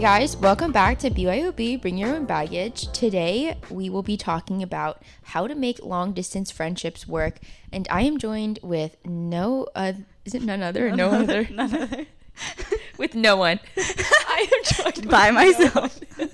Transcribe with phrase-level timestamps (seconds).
[0.00, 2.90] Hey guys, welcome back to BYOB Bring Your Own Baggage.
[2.90, 7.38] Today we will be talking about how to make long distance friendships work,
[7.70, 9.92] and I am joined with no uh,
[10.24, 11.46] is it none other or no other?
[11.50, 12.06] None other.
[12.96, 13.60] with no one.
[13.76, 16.00] I am joined By no myself.
[16.16, 16.30] one.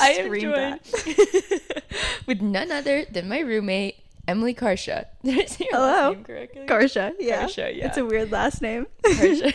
[0.00, 0.80] I am joined
[2.28, 3.96] with none other than my roommate
[4.28, 5.06] Emily Carchia.
[5.24, 6.12] Did I say your Hello.
[6.12, 6.66] name correctly?
[6.66, 7.42] Carchia, yeah.
[7.42, 7.86] Carchia, yeah.
[7.88, 8.86] It's a weird last name.
[9.02, 9.52] Carchia.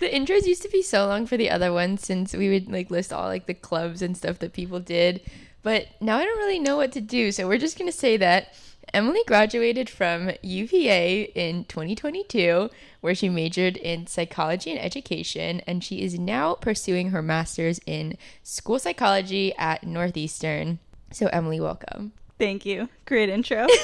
[0.00, 2.90] The intros used to be so long for the other ones since we would like
[2.90, 5.20] list all like the clubs and stuff that people did.
[5.62, 8.54] But now I don't really know what to do, so we're just gonna say that
[8.92, 12.70] Emily graduated from UVA in 2022,
[13.02, 18.16] where she majored in psychology and education, and she is now pursuing her master's in
[18.42, 20.80] school psychology at Northeastern.
[21.12, 22.12] So, Emily, welcome.
[22.38, 22.88] Thank you.
[23.04, 23.66] Great intro.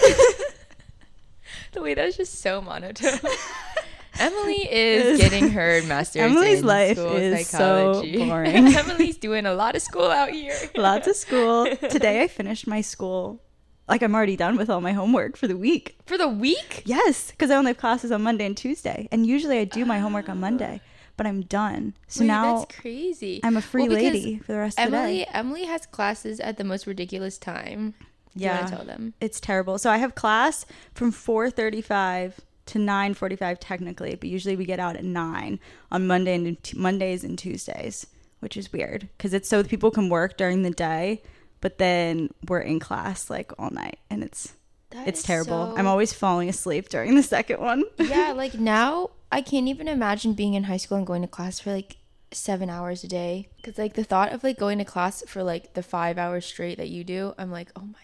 [1.73, 3.19] The way that was just so monotone.
[4.19, 6.23] Emily is getting her master's.
[6.23, 8.17] Emily's in life is so psychology.
[8.29, 8.75] boring.
[8.75, 10.57] Emily's doing a lot of school out here.
[10.77, 11.67] Lots of school.
[11.91, 13.43] Today I finished my school.
[13.89, 15.97] Like I'm already done with all my homework for the week.
[16.07, 16.83] for the week.
[16.85, 19.09] Yes, because I only have classes on Monday and Tuesday.
[19.13, 20.89] And usually I do my homework on Monday, ah.
[21.17, 21.95] but I'm done.
[22.09, 23.41] So Wait, now that's crazy.
[23.45, 25.29] I'm a free Well, lady for the rest of the Emily, day.
[25.33, 27.95] Emily has classes at the most ridiculous time.
[28.37, 28.67] Do Yeah.
[28.67, 29.15] to tell them?
[29.21, 29.79] It's terrible.
[29.79, 35.05] So I have class from 4:35 to 9:45 technically, but usually we get out at
[35.05, 35.59] 9
[35.91, 38.07] on Monday and t- Mondays and Tuesdays,
[38.41, 41.23] which is weird cuz it's so that people can work during the day,
[41.61, 44.53] but then we're in class like all night and it's
[44.91, 45.73] That it's terrible.
[45.73, 47.85] so- I'm always falling asleep during the second one.
[47.99, 51.59] yeah, like now I can't even imagine being in high school and going to class
[51.59, 51.97] for like
[52.33, 53.49] seven hours a day.
[53.57, 56.79] Because like the thought of like going to class for like the five hours straight
[56.79, 57.99] that you do, I'm like, oh my.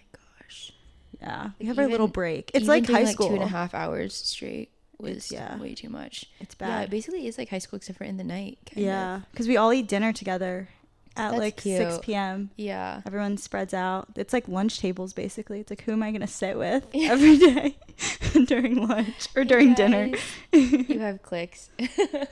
[1.23, 1.51] Yeah.
[1.59, 2.51] We have our Even- little break.
[2.55, 3.29] It's like doing, high school.
[3.29, 5.57] two and a half hours straight was It's- yeah.
[5.59, 6.27] way too much.
[6.41, 6.85] It's Yeah, bad.
[6.85, 8.59] it basically is like high school except for in the night.
[8.73, 10.69] Kind yeah, cuz we all eat dinner together
[11.15, 12.51] at That's like 6 p.m.
[12.57, 13.03] Yeah.
[13.07, 14.09] Everyone spreads out.
[14.17, 15.61] It's like lunch tables basically.
[15.61, 17.77] It's like who am I gonna sit with every day
[18.47, 20.09] during lunch or during dinner?
[20.09, 21.69] Guys, you have clicks.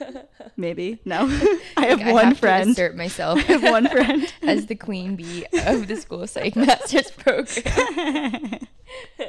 [0.57, 1.27] Maybe no.
[1.77, 2.71] I have Like, one have To friend.
[2.71, 3.39] assert myself.
[3.39, 4.33] I have one friend.
[4.43, 8.61] as the queen bee of the school psych masters program.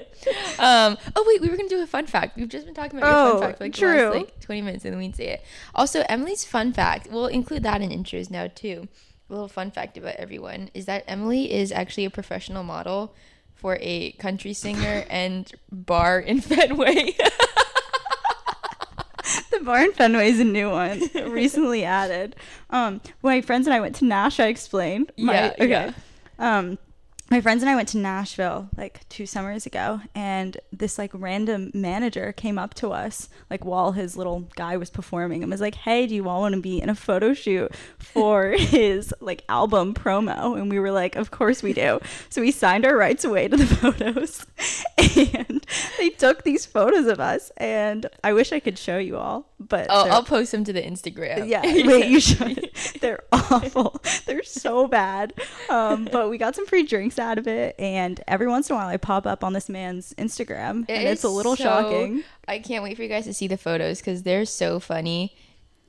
[0.60, 0.98] um.
[1.16, 2.38] Oh wait, we were gonna do a fun fact.
[2.38, 4.62] We've just been talking about your Oh, fun fact for like the last like twenty
[4.62, 5.44] minutes, and then we'd say it.
[5.76, 7.08] Also, Emily's fun fact.
[7.12, 8.88] We'll include that in intros now too.
[9.30, 13.16] A little fun fact about everyone is that Emily is actually a professional model
[13.56, 17.16] for a country singer and bar in Fenway.
[19.52, 22.36] the bar in Fenway is a new one, recently added.
[22.72, 25.12] Um, my friends and I went to Nash, I explained.
[25.18, 25.68] My, Yeah, okay.
[25.70, 25.94] yeah.
[26.40, 26.78] Um,
[27.32, 31.72] my friends and I went to Nashville like two summers ago, and this like random
[31.74, 35.76] manager came up to us like while his little guy was performing and was like,
[35.76, 39.94] "Hey, do you all want to be in a photo shoot for his like album
[39.94, 43.48] promo?" And we were like, "Of course we do." So we signed our rights away
[43.48, 44.46] to the photos,
[45.48, 45.66] and
[45.98, 47.50] they took these photos of us.
[47.56, 50.82] And I wish I could show you all, but oh, I'll post them to the
[50.82, 51.48] Instagram.
[51.48, 52.72] yeah, wait, you should.
[53.00, 54.02] They're awful.
[54.26, 55.34] They're so bad.
[55.70, 58.80] Um, but we got some free drinks out of it, and every once in a
[58.80, 62.24] while, I pop up on this man's Instagram, It and it's a little so- shocking.
[62.48, 65.34] I can't wait for you guys to see the photos because they're so funny.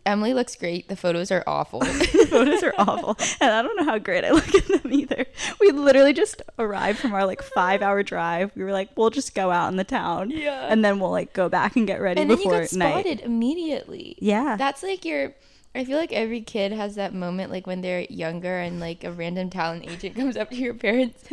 [0.05, 0.89] Emily looks great.
[0.89, 1.79] The photos are awful.
[1.81, 5.27] the photos are awful, and I don't know how great I look in them either.
[5.61, 8.51] We literally just arrived from our like five-hour drive.
[8.57, 10.67] We were like, we'll just go out in the town, Yeah.
[10.69, 12.93] and then we'll like go back and get ready and then you before got night.
[13.07, 14.17] spotted immediately.
[14.21, 14.57] Yeah.
[14.57, 15.35] That's like your.
[15.75, 19.13] I feel like every kid has that moment, like when they're younger, and like a
[19.13, 21.25] random talent agent comes up to your parents.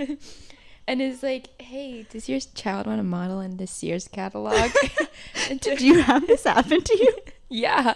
[0.87, 4.71] And is like, hey, does your child want to model in the Sears catalog?
[5.61, 7.15] Did you have this happen to you?
[7.47, 7.93] Yeah.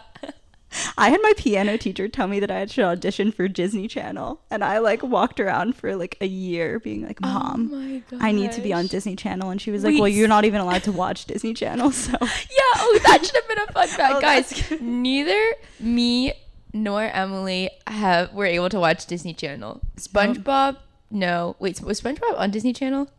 [0.97, 4.63] I had my piano teacher tell me that I should audition for Disney Channel, and
[4.63, 8.03] I like walked around for like a year being like, oh "Mom, oh my.
[8.19, 9.99] I need to be on Disney Channel," and she was like, Wait.
[9.99, 13.47] "Well, you're not even allowed to watch Disney Channel." So Yeah, oh, that should have
[13.47, 14.81] been a fun fact, Oh, guys.
[14.81, 16.33] Neither me
[16.73, 19.81] nor Emily have were able to watch Disney Channel.
[19.83, 19.87] Oh.
[19.99, 20.77] SpongeBob,
[21.11, 21.55] no.
[21.59, 23.09] Wait, was SpongeBob on Disney Channel?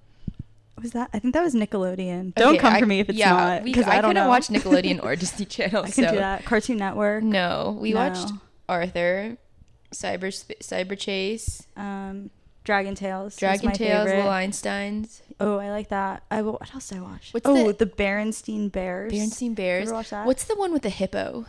[0.83, 1.11] Was that?
[1.13, 2.35] I think that was Nickelodeon.
[2.35, 4.29] Don't come I- for me if it's yeah, not we- because I, don't couldn't know.
[4.29, 5.83] watch Nickelodeon or Disney Channel.
[5.85, 6.45] I can so do that.
[6.45, 8.01] Cartoon Network, no, we No.
[8.01, 8.33] watched
[8.69, 9.37] Arthur,
[9.93, 10.29] Cyber
[10.61, 12.31] Cyber Chase, um,
[12.65, 14.17] Dragon Tales, Dragon my Tales, favorite.
[14.17, 16.23] Little Einsteins, Oh, I like that.
[16.31, 17.29] I will, what else did I watch?
[17.33, 19.13] What's oh, the- the, Berenstein Bears.
[19.13, 19.89] Berenstain Bears.
[19.89, 20.27] Ever watch that?
[20.27, 21.47] What's the one with the hippo?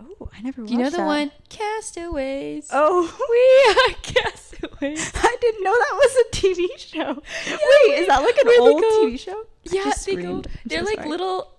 [0.00, 0.62] Oh, I never.
[0.62, 1.06] Do you know the that.
[1.06, 1.32] one?
[1.48, 2.68] Castaways.
[2.72, 4.44] Oh, we are castaways.
[4.80, 7.22] I didn't know that was a TV show.
[7.46, 9.44] Wait, we- is that like an old go- TV show?
[9.64, 10.42] Yeah, they go.
[10.64, 11.08] They're so like sorry.
[11.10, 11.52] little.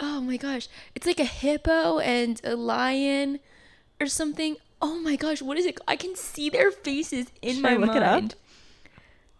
[0.00, 3.38] Oh my gosh, it's like a hippo and a lion.
[4.00, 4.56] or something.
[4.82, 5.78] Oh my gosh, what is it?
[5.86, 8.24] I can see their faces in Should my I look it up?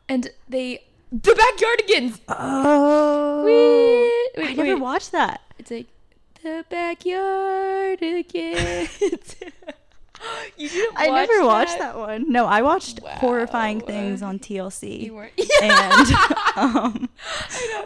[0.08, 2.20] And they the backyardigans.
[2.28, 4.80] Oh, Wait, I never wait.
[4.80, 5.40] watched that.
[5.58, 5.86] It's like
[6.42, 9.40] the backyardigans.
[10.56, 12.30] you didn't I never watched that one.
[12.30, 15.00] No, I watched horrifying things on TLC.
[15.02, 15.32] You weren't.
[15.62, 16.08] and
[16.56, 17.08] um,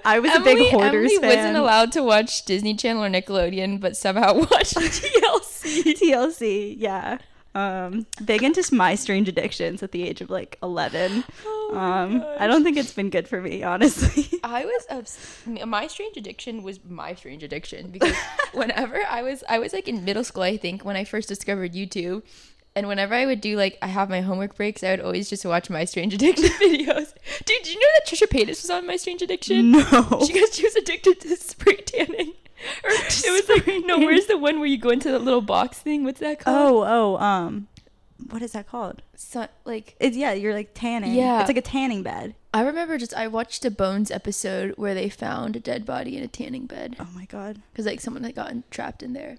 [0.05, 1.37] I was a big Hoarders Emily fan.
[1.37, 5.94] wasn't allowed to watch Disney Channel or Nickelodeon, but somehow watched TLC.
[5.94, 7.19] TLC, yeah.
[7.59, 11.25] Um, big into my strange addictions at the age of like 11.
[11.45, 12.37] Oh um, gosh.
[12.39, 14.39] I don't think it's been good for me, honestly.
[14.45, 18.15] I was obs- my strange addiction was my strange addiction because
[18.53, 21.73] whenever I was I was like in middle school I think when I first discovered
[21.73, 22.23] YouTube
[22.77, 25.45] and whenever I would do like I have my homework breaks I would always just
[25.45, 27.13] watch my strange addiction videos.
[27.45, 29.73] Dude, did you know that Trisha Paytas was on my strange addiction?
[29.73, 30.23] no.
[30.25, 32.35] She she was addicted to spray tanning.
[33.25, 36.05] It was like no, where's the one where you go into that little box thing?
[36.05, 36.87] What's that called?
[36.87, 37.69] oh, oh, um,
[38.31, 39.03] what is that called?
[39.15, 41.15] So, like It's yeah, you're like tanning.
[41.15, 41.41] Yeah.
[41.41, 42.35] it's like a tanning bed.
[42.53, 46.25] I remember just I watched a Bones episode where they found a dead body in
[46.25, 49.39] a tanning bed Oh my god, because like someone had gotten trapped in there.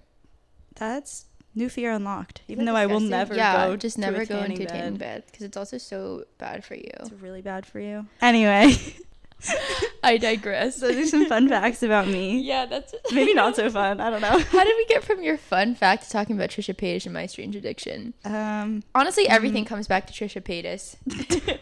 [0.74, 2.42] that's new fear unlocked.
[2.48, 5.24] Even though that I will never yeah, go just never go into a tanning bed
[5.26, 6.90] because it's also so bad for you.
[7.00, 8.06] It's really bad for you.
[8.22, 8.74] Anyway,
[10.02, 10.76] I digress.
[10.80, 12.40] those are some fun facts about me.
[12.40, 14.00] yeah, that's Maybe not so fun.
[14.00, 14.38] I don't know.
[14.38, 17.26] How did we get from your fun fact to talking about Trisha Paytas and my
[17.26, 18.14] strange addiction?
[18.24, 19.30] Um, Honestly, Mm.
[19.30, 20.96] everything comes back to Trisha Paytas.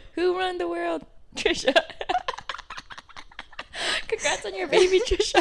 [0.15, 1.05] Who run the world?
[1.37, 1.75] Trisha.
[4.09, 5.41] Congrats on your baby, Trisha.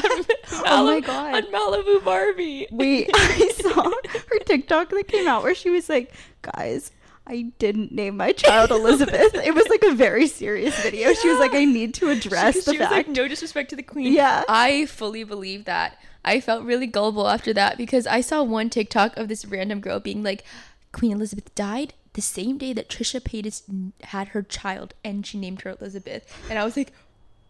[0.65, 1.33] Oh my God.
[1.33, 2.67] On Malibu Barbie.
[2.71, 6.13] Wait, I saw her TikTok that came out where she was like,
[6.43, 6.91] guys,
[7.29, 9.35] I didn't name my child Elizabeth.
[9.35, 11.13] it was like a very serious video.
[11.13, 13.17] She was like, I need to address She- the she was like, fact.
[13.17, 14.13] no disrespect to the queen.
[14.13, 14.43] Yeah.
[14.47, 15.97] I fully believe that.
[16.23, 19.99] I felt really gullible after that because I saw one TikTok of this random girl
[19.99, 20.43] being like,
[20.91, 23.61] Queen Elizabeth died the same day that Trisha Paytas
[24.05, 26.25] had her child and she named her Elizabeth.
[26.49, 26.91] And I was like,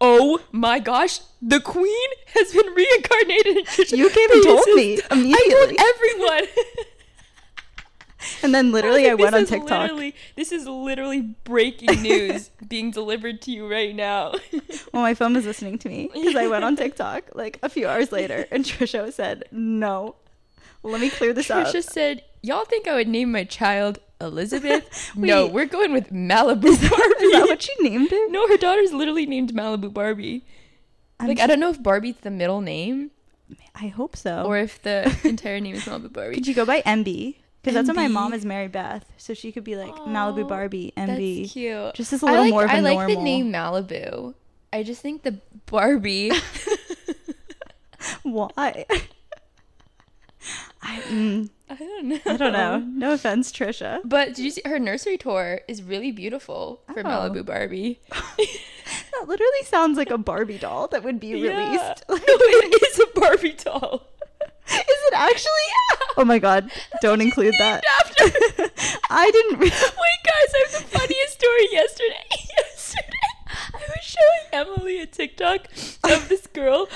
[0.01, 5.13] oh my gosh, the queen has been reincarnated You came and told Paytas' me I
[5.15, 5.53] immediately.
[5.53, 6.43] told everyone.
[8.43, 9.91] and then literally I, was went on TikTok.
[10.35, 14.33] This is literally breaking news being delivered to you right now.
[14.93, 17.87] Well, my phone was listening to me because I went on TikTok like a few
[17.87, 20.15] hours later and Trisha said, no,
[20.83, 21.67] let me clear this up.
[21.67, 25.11] Trisha said, "Y'all think I would name my child Elizabeth?
[25.15, 28.29] no, we're going with Malibu Barbie." Is that what she named her?
[28.29, 30.45] no, her daughter's literally named Malibu Barbie.
[31.19, 33.11] I'm like I don't know if Barbie's the middle name
[33.75, 34.43] I hope so.
[34.43, 36.35] or if the entire name is Malibu Barbie.
[36.35, 37.35] Could you go by MB?
[37.67, 39.05] Because that's what my mom is, Mary Beth.
[39.17, 41.51] So she could be like Malibu Barbie, That's MB.
[41.51, 41.93] cute.
[41.95, 43.15] Just as a I little like, more of a I like normal.
[43.17, 44.33] the name Malibu.
[44.71, 46.31] I just think the Barbie.
[48.23, 48.85] Why?
[50.81, 52.19] I, mm, I don't know.
[52.25, 52.77] I don't know.
[52.79, 53.99] No offense, Trisha.
[54.05, 57.03] But did you see her nursery tour is really beautiful for Oh.
[57.03, 57.99] Malibu Barbie.
[59.19, 61.35] That literally sounds like a Barbie doll that would be Yeah.
[61.69, 62.03] released.
[62.07, 64.03] no, it is a Barbie doll.
[64.71, 65.51] Is it actually?
[66.17, 66.69] Oh my god!
[67.01, 67.83] Don't include that.
[68.01, 68.23] After
[69.09, 69.59] I didn't.
[69.59, 72.25] Re- Wait, guys, I have the funniest story yesterday.
[72.57, 75.67] yesterday, I was showing Emily a TikTok
[76.03, 76.87] of this girl.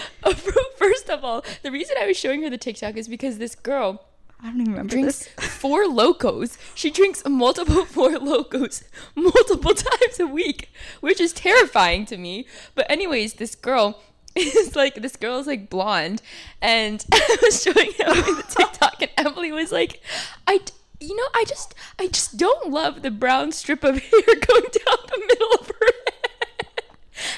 [0.77, 4.03] First of all, the reason I was showing her the TikTok is because this girl
[4.43, 5.45] I don't even remember drinks this.
[5.47, 6.57] four locos.
[6.73, 8.83] She drinks multiple four locos
[9.15, 12.47] multiple times a week, which is terrifying to me.
[12.75, 13.99] But anyways, this girl
[14.35, 16.21] is like this girl is like blonde,
[16.61, 20.01] and I was showing Emily the TikTok, and Emily was like,
[20.47, 20.59] "I."
[21.03, 24.97] You know, I just, I just don't love the brown strip of hair going down
[25.07, 26.83] the middle of her head.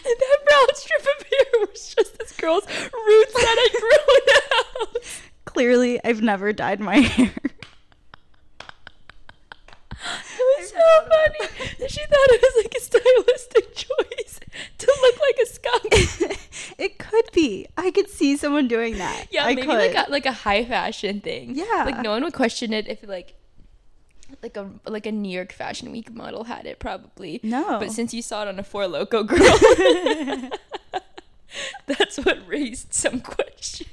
[0.06, 5.22] And that brown strip of hair was just this girl's roots that had grown out.
[5.46, 7.32] Clearly, I've never dyed my hair.
[10.05, 11.88] It was so funny.
[11.88, 14.39] She thought it was like a stylistic choice
[14.77, 16.39] to look like a skunk.
[16.77, 17.67] it could be.
[17.77, 19.27] I could see someone doing that.
[19.31, 19.77] Yeah, I maybe could.
[19.77, 21.55] like a like a high fashion thing.
[21.55, 21.83] Yeah.
[21.86, 23.36] like no one would question it if like
[24.41, 27.39] like a like a New York Fashion Week model had it probably.
[27.43, 27.79] No.
[27.79, 29.39] but since you saw it on a Four Loco girl,
[31.86, 33.89] that's what raised some questions.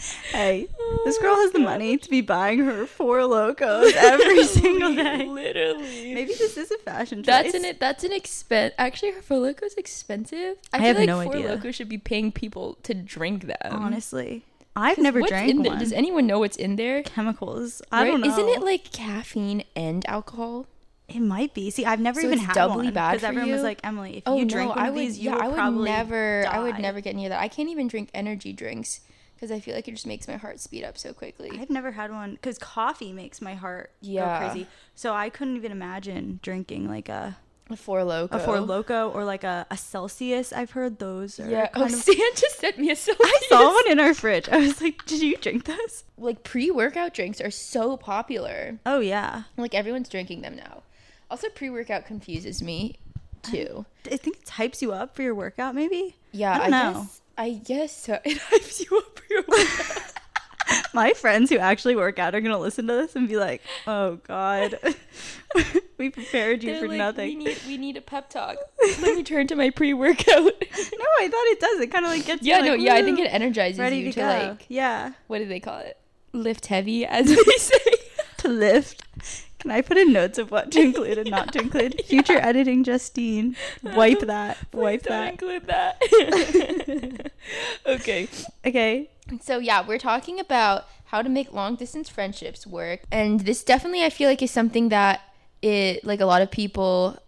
[0.32, 0.68] Hey,
[1.04, 5.26] this Oh girl has the money to be buying her four locos every single day.
[5.26, 6.14] Literally.
[6.14, 7.26] Maybe this is a fashion choice.
[7.26, 8.74] That's an that's an expense.
[8.78, 10.56] Actually, her Four Locos expensive.
[10.72, 11.48] I, I feel have like no Four idea.
[11.50, 13.56] Locos should be paying people to drink them.
[13.72, 14.44] Honestly,
[14.76, 15.78] I've never drank one.
[15.78, 17.02] Does anyone know what's in there?
[17.02, 17.82] Chemicals.
[17.92, 18.10] I Right?
[18.12, 18.28] don't know.
[18.28, 20.66] Isn't it like caffeine and alcohol?
[21.08, 21.70] It might be.
[21.70, 23.64] See, I've never So even it's had doubly one bad because everyone was you?
[23.64, 25.00] like, Emily, if Oh you no, drink one I of would.
[25.02, 26.46] these, you yeah, I would probably never.
[26.48, 27.40] I would never get near that.
[27.40, 29.00] I can't even drink energy drinks
[29.40, 31.50] because I feel like it just makes my heart speed up so quickly.
[31.58, 34.38] I've never had one because coffee makes my heart Yeah.
[34.40, 34.66] go crazy.
[34.94, 37.38] So I couldn't even imagine drinking like a
[37.70, 38.36] a four loco.
[38.36, 40.52] a Four Loco or like a, a Celsius.
[40.52, 41.38] I've heard those.
[41.40, 41.68] Are Yeah.
[41.74, 43.16] Oh, of- Stan just sent me a Celsius.
[43.24, 44.48] I saw one in our fridge.
[44.48, 48.78] I was like, "Did you drink this?" Like pre-workout drinks are so popular.
[48.84, 50.82] Oh yeah, Like everyone's drinking them now.
[51.30, 52.96] Also, pre-workout confuses me
[53.42, 53.86] too.
[54.04, 55.74] I think it types you up for your workout.
[55.76, 56.16] Maybe.
[56.32, 57.00] Yeah, I I, don't know.
[57.02, 57.20] guess.
[57.40, 58.18] I guess so.
[58.22, 60.12] It hypes you up workout.
[60.92, 64.16] My friends who actually work out are gonna listen to this and be like, "Oh
[64.28, 64.78] God,
[65.98, 68.58] we prepared you They're for like, nothing." We need we need a pep talk.
[69.00, 70.26] Let me turn to my pre-workout.
[70.28, 71.80] no, I thought it does.
[71.80, 72.94] It kind of like gets yeah, you, no, like, yeah.
[72.94, 75.96] I think it energizes ready you to, to, like yeah, what do they call it?
[76.34, 77.78] Lift heavy, as we say.
[78.36, 79.02] to lift.
[79.60, 82.02] Can I put in notes of what to include and not to include?
[82.06, 83.56] Future editing, Justine.
[83.82, 84.56] Wipe that.
[84.72, 85.32] Wipe that.
[85.32, 87.30] include that.
[87.86, 88.26] okay.
[88.66, 89.10] Okay.
[89.42, 94.02] So yeah, we're talking about how to make long distance friendships work, and this definitely
[94.02, 95.20] I feel like is something that
[95.62, 97.18] it like a lot of people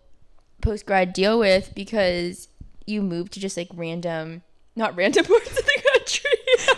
[0.62, 2.48] post grad deal with because
[2.86, 4.42] you move to just like random,
[4.74, 5.81] not random parts of the.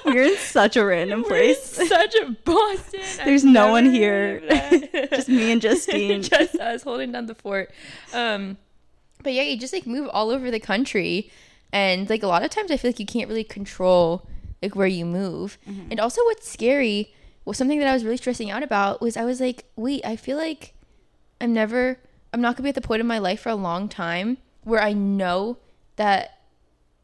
[0.05, 1.89] We're in such a random We're in place.
[1.89, 3.01] such a Boston.
[3.21, 4.41] I've There's no one never here.
[4.41, 4.49] heard of
[4.93, 5.11] that.
[5.11, 6.23] Just me and Justine.
[6.23, 7.71] just us holding down the fort.
[8.13, 8.59] Um,
[9.23, 11.31] but yeah, you just like move all over the country,
[11.73, 14.29] and like a lot of times I feel like you can't really control
[14.63, 15.59] like where you move.
[15.69, 15.89] Mm-hmm.
[15.93, 17.15] And also, what's scary
[17.47, 20.17] was something that I was really stressing out about was I was like, wait, I
[20.17, 20.75] feel like
[21.41, 21.99] I'm never,
[22.33, 24.83] I'm not gonna be at the point in my life for a long time where
[24.83, 25.59] I know
[25.97, 26.34] that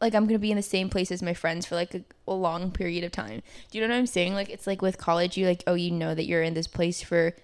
[0.01, 2.35] like I'm gonna be in the same place as my friends for like a, a
[2.35, 3.43] long period of time.
[3.71, 4.35] Do you know what I'm saying?
[4.35, 7.03] Like it's like with college, you like oh you know that you're in this place
[7.03, 7.35] for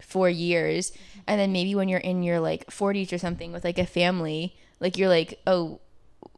[0.00, 1.20] four years, mm-hmm.
[1.26, 4.56] and then maybe when you're in your like 40s or something with like a family,
[4.80, 5.80] like you're like oh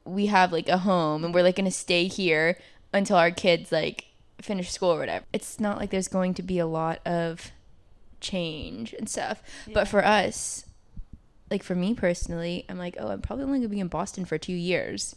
[0.05, 2.59] we have like a home and we're like gonna stay here
[2.93, 4.07] until our kids like
[4.41, 5.25] finish school or whatever.
[5.33, 7.53] It's not like there's going to be a lot of
[8.21, 9.43] change and stuff.
[9.73, 10.67] But for us,
[11.51, 14.39] like for me personally, I'm like, oh, I'm probably only gonna be in Boston for
[14.39, 15.17] two years.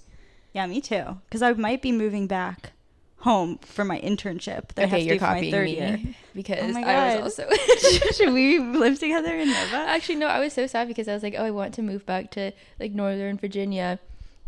[0.56, 1.20] Yeah, me too.
[1.26, 2.72] Because I might be moving back
[3.20, 4.70] home for my internship.
[4.76, 6.00] That I have okay, you're my copying third me year.
[6.36, 7.50] because Oh my I was also.
[8.14, 9.76] Should we live together in Nova?
[9.76, 12.06] Actually, no, I was so sad because I was like, oh, I want to move
[12.06, 14.00] back to like Northern Virginia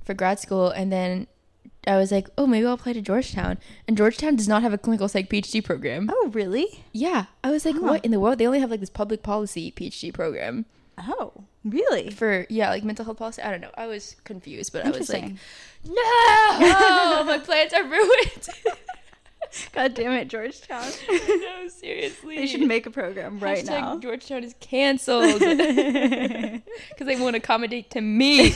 [0.06, 1.28] for grad school, and then
[1.86, 4.78] I was like, oh, maybe I'll apply to Georgetown, and Georgetown does not have a
[4.78, 6.10] clinical psych PhD program.
[6.12, 6.84] Oh, really?
[6.94, 7.82] Yeah, I was like, Huh.
[7.82, 8.38] what in the world?
[8.38, 10.66] They only have like this public policy PhD program
[10.98, 12.10] Oh, really?
[12.10, 13.42] for yeah, like mental health policy.
[13.42, 13.72] I don't know.
[13.78, 15.34] I was confused, but I was like.
[15.88, 18.50] No, my plans are ruined.
[19.74, 20.90] God damn it, Georgetown.
[21.10, 22.36] no, seriously.
[22.36, 24.00] They should make a program right Hashtag now.
[24.00, 26.62] Georgetown is canceled because
[27.00, 28.54] they won't accommodate to me.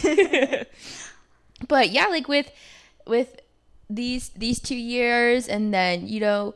[1.68, 2.52] but yeah, like with
[3.08, 3.40] with
[3.90, 6.56] these these two years, and then you know,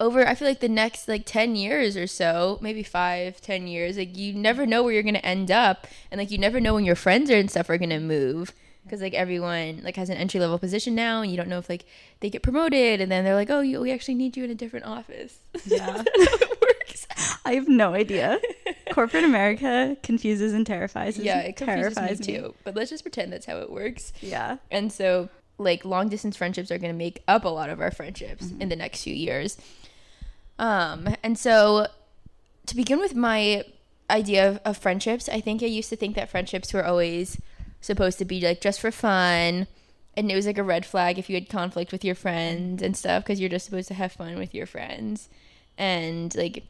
[0.00, 3.96] over I feel like the next like ten years or so, maybe five, ten years,
[3.96, 6.84] like you never know where you're gonna end up, and like you never know when
[6.84, 8.52] your friends are and stuff are gonna move.
[8.90, 11.68] Because like everyone like has an entry level position now, and you don't know if
[11.68, 11.84] like
[12.18, 14.54] they get promoted, and then they're like, "Oh, you, we actually need you in a
[14.54, 16.02] different office." Yeah.
[16.04, 17.06] It works.
[17.44, 18.40] I have no idea.
[18.90, 21.18] Corporate America confuses and terrifies.
[21.18, 21.24] Us.
[21.24, 22.54] Yeah, it confuses terrifies me too.
[22.64, 24.12] But let's just pretend that's how it works.
[24.20, 24.56] Yeah.
[24.72, 25.28] And so,
[25.58, 28.68] like, long distance friendships are going to make up a lot of our friendships in
[28.68, 29.56] the next few years.
[30.58, 31.86] Um, and so,
[32.66, 33.62] to begin with my
[34.10, 37.40] idea of, of friendships, I think I used to think that friendships were always
[37.80, 39.66] supposed to be like just for fun.
[40.16, 42.96] And it was like a red flag if you had conflict with your friends and
[42.96, 45.28] stuff because you're just supposed to have fun with your friends.
[45.78, 46.64] And like,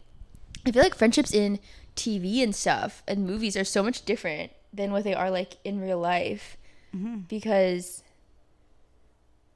[0.66, 1.58] I feel like friendships in
[1.96, 5.80] TV and stuff and movies are so much different than what they are like in
[5.80, 6.56] real life
[7.28, 8.02] because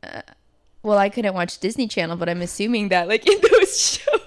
[0.02, 0.22] uh,
[0.82, 4.20] well I couldn't watch Disney Channel but I'm assuming that like in those shows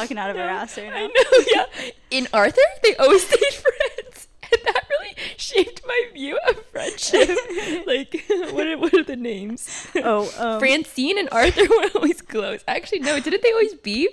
[0.00, 1.06] Talking out of our ass right I now.
[1.06, 6.64] know yeah in Arthur they always stayed friends and that really shaped my view of
[6.66, 7.28] friendship
[7.86, 12.62] like what are, what are the names Oh, um, Francine and Arthur were always close
[12.68, 14.10] actually no didn't they always beef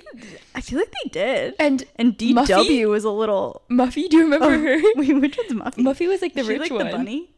[0.55, 1.55] I feel like they did.
[1.59, 2.87] and And DW Muffy?
[2.89, 3.61] was a little.
[3.69, 5.83] Muffy do you remember Oh, her wait, which one's Muffy?
[5.83, 7.29] Muffy was like the she rich like one the bunny?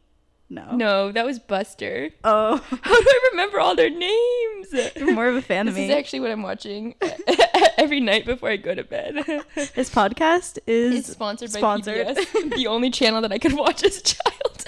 [0.48, 0.76] No.
[0.76, 2.10] No, that was Buster.
[2.22, 4.92] Oh, How do I remember all their names?
[4.96, 5.86] you're more of a fan This of me.
[5.88, 6.94] This is actually what I'm watching
[7.78, 9.14] every night before I go to bed.
[9.74, 12.06] this podcast is It's sponsored by Sponsored.
[12.06, 14.64] PBS, the only channel that I could watch as a child.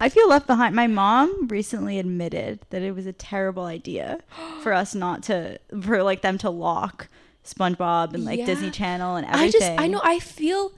[0.00, 0.74] I feel left behind.
[0.74, 4.18] My mom recently admitted that it was a terrible idea
[4.62, 7.06] for us not to, for like them to lock
[7.44, 8.46] SpongeBob and like Yeah.
[8.46, 9.48] Disney Channel and everything.
[9.48, 10.72] I just, I know, I feel,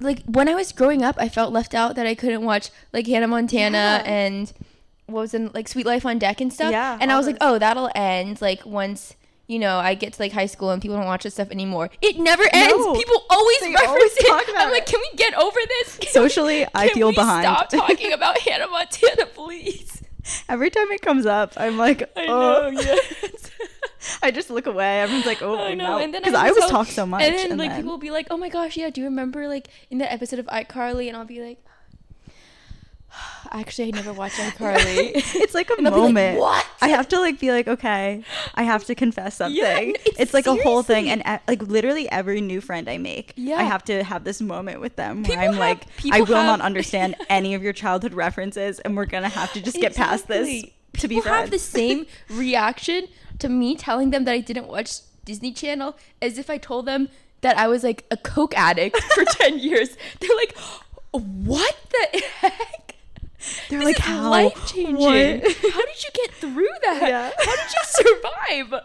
[0.00, 3.06] like when I was growing up, I felt left out that I couldn't watch like
[3.06, 4.02] Hannah Montana Yeah.
[4.10, 4.52] and
[5.06, 6.70] what was in like Sweet Life on Deck and stuff.
[6.70, 9.14] Yeah, and I was like, oh, that'll end like once.
[9.46, 11.88] You know, I get to like high school and people don't watch this stuff anymore.
[12.02, 12.74] It never ends.
[12.76, 12.92] No.
[12.94, 14.26] People always They reference always it.
[14.26, 15.96] talk about I'm like, can we get over this?
[15.96, 17.44] Can Socially, I can feel we behind.
[17.44, 20.02] Stop talking about Hannah Montana, please.
[20.50, 22.70] Every time it comes up, I'm like, I oh.
[22.70, 22.80] know.
[22.82, 23.50] Yes.
[24.22, 25.00] I just look away.
[25.00, 25.98] Everyone's like, oh, I know, no.
[25.98, 27.98] and then because I always talk so much, and then and like then- people will
[27.98, 31.08] be like, "Oh my gosh, yeah, do you remember like in that episode of iCarly?"
[31.08, 31.58] And I'll be like,
[33.50, 36.38] "Actually, I never watched iCarly." it's like a And they'll like, moment.
[36.40, 38.22] "What?" I have to like be like, okay,
[38.54, 39.60] I have to confess something.
[39.64, 42.98] n- it's it's, like a whole thing, and uh, like literally every new friend I
[42.98, 43.56] make, Yeah.
[43.56, 46.36] I have to have this moment with them where People I'm have- like, I will
[46.36, 49.96] have- not understand any of your childhood references, and we're gonna have to just get
[49.96, 50.74] past this Exactly.
[50.98, 53.06] to be People have the same reaction
[53.38, 57.08] to me telling them that I didn't watch Disney Channel as if I told them
[57.40, 59.96] that I was like a coke addict for 10 years.
[60.20, 60.56] They're like,
[61.12, 62.94] "What the heck?"
[63.70, 64.28] They're This like, how?
[64.30, 64.96] life changing.
[64.96, 65.12] What?
[65.72, 67.00] How did you get through that?
[67.02, 67.30] Yeah.
[67.38, 67.82] How did you
[68.64, 68.80] survive?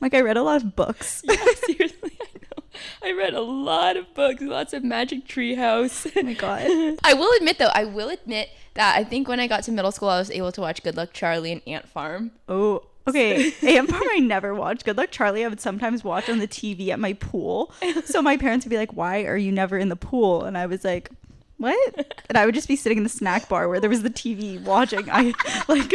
[0.00, 1.22] like I read a lot of books.
[1.24, 1.36] Yeah,
[1.66, 2.64] seriously, I know.
[3.04, 6.06] I read a lot of books, lots of Magic Tree House.
[6.16, 6.66] Oh my god.
[7.04, 9.92] I will admit though, I will admit that I think when I got to middle
[9.92, 12.32] school, I was able to watch Good Luck Charlie and Ant Farm.
[12.48, 13.52] Oh, okay.
[13.76, 14.84] Ant Farm I never watched.
[14.84, 17.72] Good Luck Charlie I would sometimes watch on the TV at my pool.
[18.04, 20.66] So my parents would be like, "Why are you never in the pool?" And I
[20.66, 21.10] was like,
[21.56, 24.10] "What?" And I would just be sitting in the snack bar where there was the
[24.10, 25.08] TV watching.
[25.10, 25.32] I
[25.68, 25.92] like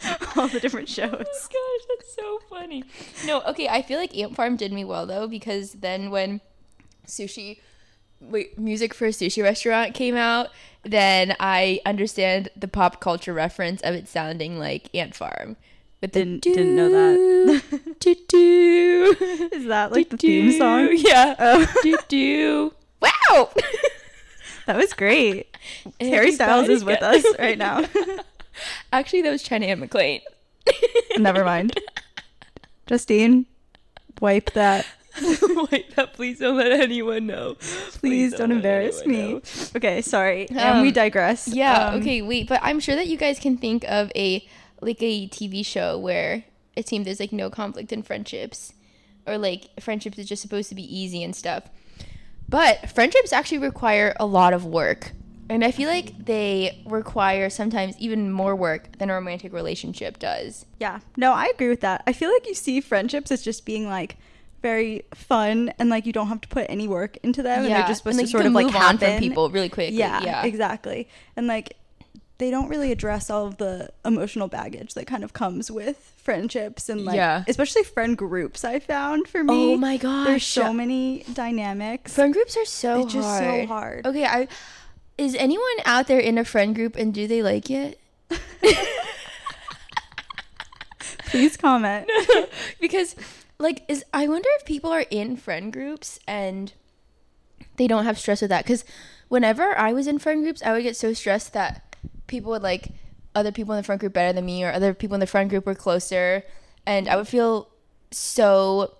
[0.36, 1.12] all the different oh shows.
[1.12, 2.84] Oh gosh, that's so funny.
[3.26, 6.40] No, okay, I feel like Ant Farm did me well though because then when
[7.06, 7.58] sushi
[8.20, 10.48] wait, music for a sushi restaurant came out,
[10.82, 15.56] then I understand the pop culture reference of it sounding like Ant Farm.
[16.00, 17.62] But Didn't- didn't know that.
[18.00, 19.16] do do
[19.52, 20.88] Is that like the theme song?
[20.96, 21.34] Yeah.
[21.38, 21.66] Oh.
[21.82, 22.74] do do.
[23.02, 23.50] Wow.
[24.66, 25.54] That was great.
[26.00, 27.84] Harry Styles is with us right now.
[28.92, 30.20] Actually, that was China Anne McClain.
[31.18, 31.78] Never mind.
[32.86, 33.46] Justine,
[34.20, 34.86] wipe that.
[35.70, 37.56] wipe that please don't let anyone know.
[37.98, 39.34] Please don't let embarrass me.
[39.34, 39.40] know.
[39.76, 40.48] Okay, sorry.
[40.50, 41.48] and we Um, digress.
[41.48, 44.46] Yeah, Um, okay, wait, but I'm sure that you guys can think of a
[44.80, 46.44] like a TV show where
[46.76, 48.72] it seems there's like no conflict in friendships
[49.26, 51.64] or like friendships is just supposed to be easy and stuff.
[52.48, 55.12] But friendships actually require a lot of work.
[55.48, 60.64] And I feel like they require sometimes even more work than a romantic relationship does.
[60.78, 61.00] Yeah.
[61.16, 62.02] No, I agree with that.
[62.06, 64.16] I feel like you see friendships as just being like
[64.62, 67.66] very fun and like you don't have to put any work into them yeah.
[67.66, 69.96] and they're just supposed and, to sort of like move on from people really quickly.
[69.96, 71.08] Yeah, Yeah, exactly.
[71.36, 71.76] And like
[72.40, 76.88] they don't really address all of the emotional baggage that kind of comes with friendships
[76.88, 77.44] and like Yeah.
[77.46, 79.74] especially friend groups I found for me.
[79.74, 80.26] Oh my gosh.
[80.26, 82.14] There's so many dynamics.
[82.14, 83.68] Friend groups are so It's just so hard.
[83.68, 84.06] hard.
[84.06, 84.48] Okay, I
[85.18, 88.00] is anyone out there in a friend group and do they like it?
[91.26, 92.10] Please comment.
[92.80, 93.14] because
[93.58, 96.72] like is I wonder if people are in friend groups and
[97.76, 98.84] they don't have stress with that cuz
[99.28, 101.89] whenever I was in friend groups, I would get so stressed that
[102.30, 102.88] people would like
[103.34, 105.50] other people in the front group better than me or other people in the front
[105.50, 106.42] group were closer
[106.86, 107.68] and I would feel
[108.10, 108.94] so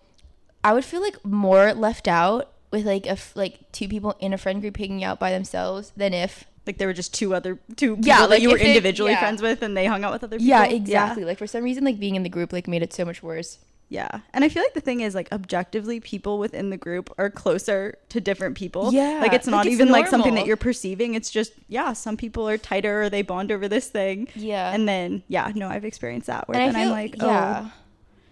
[0.62, 4.38] I would feel like more left out with like a like two people in a
[4.38, 7.96] friend group hanging out by themselves than if Like there were just two other two
[7.96, 9.20] people Yeah, that like you were if it- individually yeah.
[9.20, 10.48] friends with and they hung out with other people.
[10.48, 13.04] yeah exactly like for some reason like being in the group like made it so
[13.04, 13.58] much worse
[13.90, 14.20] Yeah.
[14.32, 17.98] And I feel like the thing is like objectively people within the group are closer
[18.08, 18.92] to different people.
[18.92, 21.14] Yeah, Like it's like, not it's even like something that you're perceiving.
[21.14, 24.28] It's just yeah, some people are tighter or they bond over this thing.
[24.34, 27.16] yeah And then yeah, no, I've experienced that where and then I feel I'm like,
[27.20, 27.72] yeah oh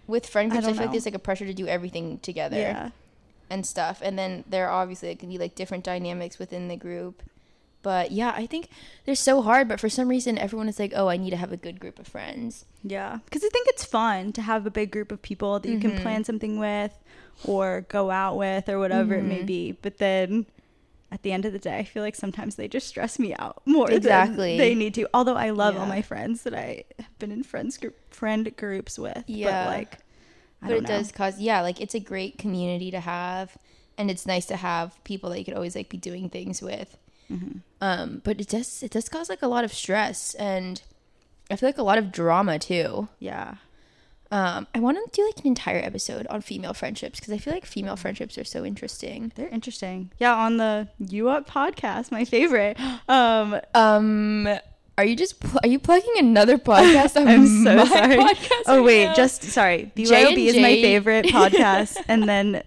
[0.09, 2.19] with friend I groups I, don't feel like there's like a pressure to do everything
[2.19, 2.91] together yeah.
[3.49, 7.23] and stuff and then there obviously like, can be like different dynamics within the group
[7.83, 8.69] but yeah I think
[9.05, 11.53] they're so hard but for some reason everyone is like oh I need to have
[11.53, 13.19] a good group of friends Yeah.
[13.25, 15.91] Because I think it's fun to have a big group of people that you Mm-hmm.
[15.97, 16.93] can plan something with
[17.45, 19.29] or go out with or whatever it Mm-hmm.
[19.29, 19.73] may be.
[19.73, 20.47] But then
[21.11, 23.63] at the end of the day, I feel like sometimes they just stress me out
[23.67, 24.51] more Exactly.
[24.57, 25.09] than they need to.
[25.15, 28.99] Although I love all my friends that I have been in friends group friend groups
[28.99, 29.25] with.
[29.27, 29.65] Yeah.
[29.65, 29.93] But like
[30.63, 30.89] I but it know.
[30.89, 33.57] does cause yeah like it's a great community to have
[33.97, 36.97] and it's nice to have people that you could always like be doing things with
[37.31, 37.59] Mm-hmm.
[37.81, 40.81] um but it does it does cause like a lot of stress and
[41.51, 43.57] i feel like a lot of drama too Yeah.
[44.31, 47.53] um i want to do like an entire episode on female friendships because i feel
[47.53, 50.11] like female friendships are so interesting They're interesting.
[50.19, 52.77] Yeah, on the You Up podcast, my favorite.
[53.09, 54.49] Um um
[54.99, 58.19] are you just pl- are you plugging another podcast I'm so my sorry.
[58.67, 59.15] Oh wait, now?
[59.15, 59.93] just sorry.
[59.97, 62.63] BYOB and is my favorite podcast, and then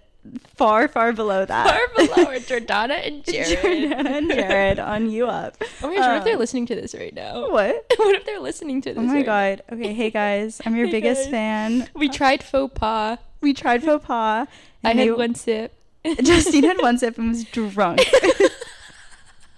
[0.54, 1.66] far, far below that.
[1.96, 3.58] Far below are Jordana and Jared.
[3.58, 5.56] Jordana and Jared on you up.
[5.82, 7.50] Oh my gosh, what if they're Um, listening to this right now?
[7.50, 7.84] What?
[7.96, 8.98] What if they're listening to this?
[8.98, 9.62] Oh my right god.
[9.72, 11.30] Okay, hey guys, I'm your Hey, biggest guys.
[11.30, 11.88] fan.
[11.94, 13.18] We tried faux pas.
[13.40, 14.46] We tried faux pas.
[14.84, 15.74] I had one sip.
[16.22, 18.00] Justine had one sip and was drunk.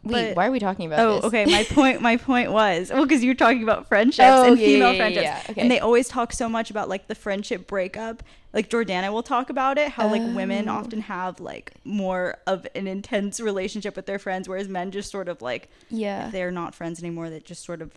[0.03, 1.25] Wait, But- why are we talking about Oh, this?
[1.25, 1.47] okay.
[1.47, 2.03] My point.
[2.03, 4.99] My point was well, because you're talking about friendships Oh, and yeah, female yeah, yeah,
[4.99, 5.61] friendships, yeah, okay.
[5.63, 8.23] and they always talk so much about like the friendship breakup.
[8.55, 10.77] Like Jordana will talk about it, how like women Oh.
[10.77, 15.29] often have like more of an intense relationship with their friends, whereas men just sort
[15.29, 16.27] of like Yeah.
[16.27, 17.91] if they're not friends anymore, that just sort of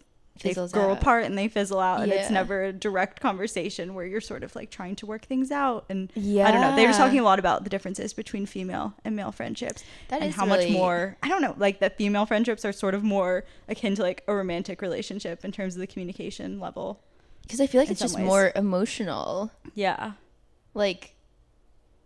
[0.44, 1.00] they Fizzles grow out.
[1.02, 4.56] apart and they fizzle out, and it's never a direct conversation where you're sort of
[4.56, 5.86] like trying to work things out.
[5.90, 6.76] And yeah I don't know.
[6.76, 10.30] They were talking a lot about the differences between female and male friendships That and
[10.30, 13.46] is how much more I don't know, like that female friendships are sort of more
[13.68, 17.00] akin to like a romantic relationship in terms of the communication level.
[17.42, 18.26] Because I feel like it's just ways.
[18.26, 19.50] more emotional.
[19.74, 20.12] Yeah.
[20.78, 21.16] Like,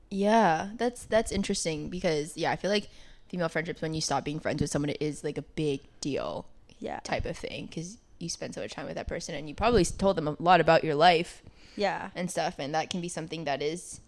[0.10, 2.90] yeah, that's that's interesting because yeah, I feel like
[3.30, 6.46] female friendships when you stop being friends with someone it is like a big deal
[6.80, 7.00] Yeah.
[7.04, 9.86] type of thing because you spend so much time with that person and you probably
[9.86, 11.42] told them a lot about your life
[11.78, 12.10] Yeah.
[12.14, 14.02] and stuff and that can be something that is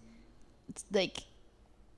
[0.91, 1.19] like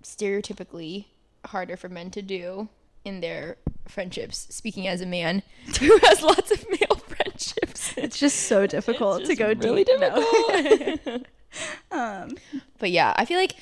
[0.04, 1.06] stereotypically
[1.48, 2.70] harder for men to do
[3.04, 5.42] in their friendships speaking as a man
[5.80, 10.00] who has lots of male friendships It's just so difficult to go really deep.
[10.00, 11.26] Difficult.
[11.92, 12.36] um
[12.80, 13.56] but yeah i feel like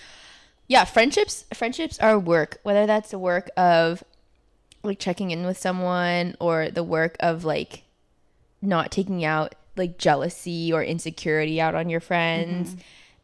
[0.67, 4.03] yeah friendships friendships are work whether that's the work of
[4.83, 7.83] like checking in with someone or the work of like
[8.61, 12.75] not taking out like jealousy or insecurity out on your friends.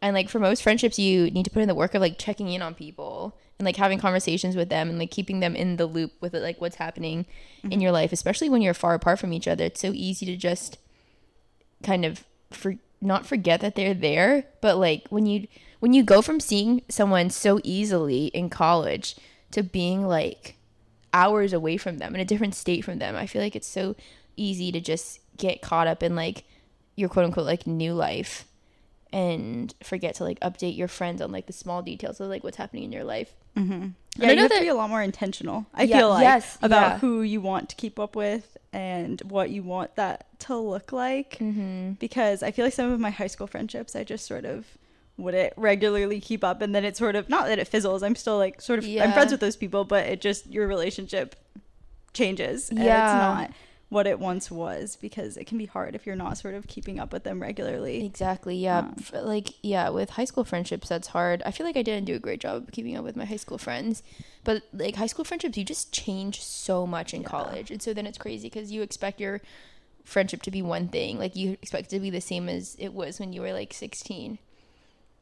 [0.02, 2.50] And like for most friendships you need to put in the work of like checking
[2.50, 5.86] in on people and like having conversations with them and like keeping them in the
[5.86, 7.26] loop with like what's happening
[7.70, 9.66] in your life especially when you're far apart from each other.
[9.66, 10.78] It's so easy to just
[11.84, 15.48] kind of for not forget that they're there but like when you
[15.80, 19.16] when you go from seeing someone so easily in college
[19.52, 20.56] to being like
[21.14, 23.96] hours away from them in a different state from them i feel like it's so
[24.36, 26.44] easy to just get caught up in like
[26.96, 28.46] your quote unquote like new life
[29.12, 32.58] and forget to like update your friends on like the small details of like what's
[32.58, 35.02] happening in your life yeah, I you know have to that- be a lot more
[35.02, 35.66] intentional.
[35.74, 36.98] I Yeah, feel like yes, about yeah.
[37.00, 41.38] who you want to keep up with and what you want that to look like.
[41.40, 41.94] mm-hmm.
[41.94, 44.66] because I feel like some of my high school friendships I just sort of
[45.18, 48.38] wouldn't regularly keep up and then it sort of not that it fizzles I'm still
[48.38, 51.36] like sort of I'm friends with those people but it just your relationship
[52.14, 53.06] changes and Yeah.
[53.06, 53.14] it's
[53.50, 53.52] not
[53.90, 57.00] what it once was because it can be hard if you're not sort of keeping
[57.00, 58.06] up with them regularly.
[58.06, 58.56] Exactly.
[58.56, 58.80] Yeah.
[58.80, 61.42] Um, like yeah, with high school friendships that's hard.
[61.44, 63.36] I feel like I didn't do a great job of keeping up with my high
[63.38, 64.04] school friends.
[64.44, 67.30] But like high school friendships you just change so much in Yeah.
[67.30, 67.72] college.
[67.72, 69.42] And so then it's crazy cuz you expect your
[70.06, 71.18] friendship to be one thing.
[71.18, 73.74] Like you expect it to be the same as it was when you were like
[73.74, 74.38] 16.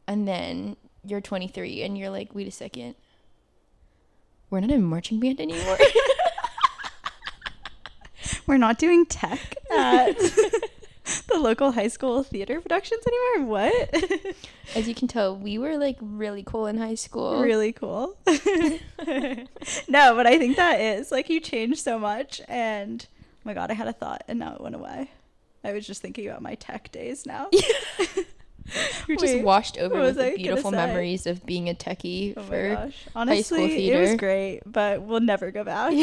[0.08, 0.76] And then
[1.06, 2.96] you're 23 and you're like, "Wait a second.
[4.50, 5.78] We're not a marching band anymore."
[8.48, 9.40] We're not doing tech
[9.72, 10.18] at
[11.28, 13.50] the local high school theater productions anymore.
[13.50, 14.04] What?
[14.76, 17.42] As you can tell, we were like really cool in high school.
[17.42, 18.18] really cool.
[18.28, 23.70] no, but I think that is like you change so much and oh my god,
[23.70, 25.12] I had a thought and now it went away.
[25.64, 27.50] I was just thinking about my tech days now.
[29.08, 32.34] You're just Wait, washed over with was I the beautiful memories of being a techie
[32.36, 33.00] Oh for gosh.
[33.02, 34.18] school Honestly, it was theater.
[34.18, 35.94] great, but we'll never go back.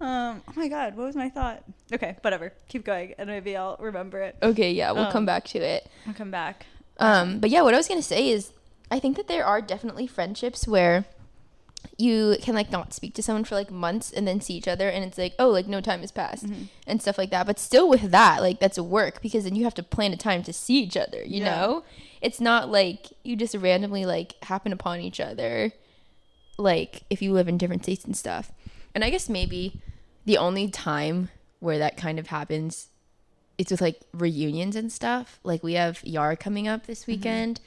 [0.00, 1.62] Um, oh my god, what was my thought?
[1.92, 2.52] Okay, whatever.
[2.68, 4.36] Keep going and maybe I'll remember it.
[4.42, 5.88] Okay, yeah, we'll come Um, back to it.
[6.06, 6.66] I'll come back.
[6.98, 8.52] Um, but yeah, what I was gonna say is,
[8.90, 11.04] I think that there are definitely friendships where
[11.96, 14.88] you can like not speak to someone for like months and then see each other,
[14.88, 16.62] and it's like, oh, like no time has passed Mm-hmm.
[16.86, 17.46] and stuff like that.
[17.46, 20.16] But still, with that, like that's a work because then you have to plan a
[20.16, 21.22] time to see each other.
[21.24, 21.54] You Yeah.
[21.56, 21.84] know,
[22.20, 25.72] it's not like you just randomly like happen upon each other,
[26.56, 28.50] like if you live in different states and stuff.
[28.94, 29.80] And I guess maybe
[30.28, 32.88] the only time where that kind of happens
[33.56, 35.40] it's with like reunions and stuff.
[35.42, 37.12] Like we have Yar coming up this mm-hmm.
[37.12, 37.60] weekend,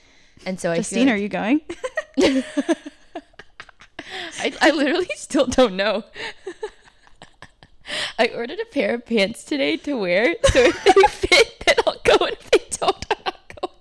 [0.45, 1.61] and so I Justine, feel are you going?
[4.39, 6.05] I, I literally still don't know.
[8.19, 11.99] I ordered a pair of pants today to wear, so if they fit, then I'll
[12.03, 13.71] go, and if they don't, I'm not going.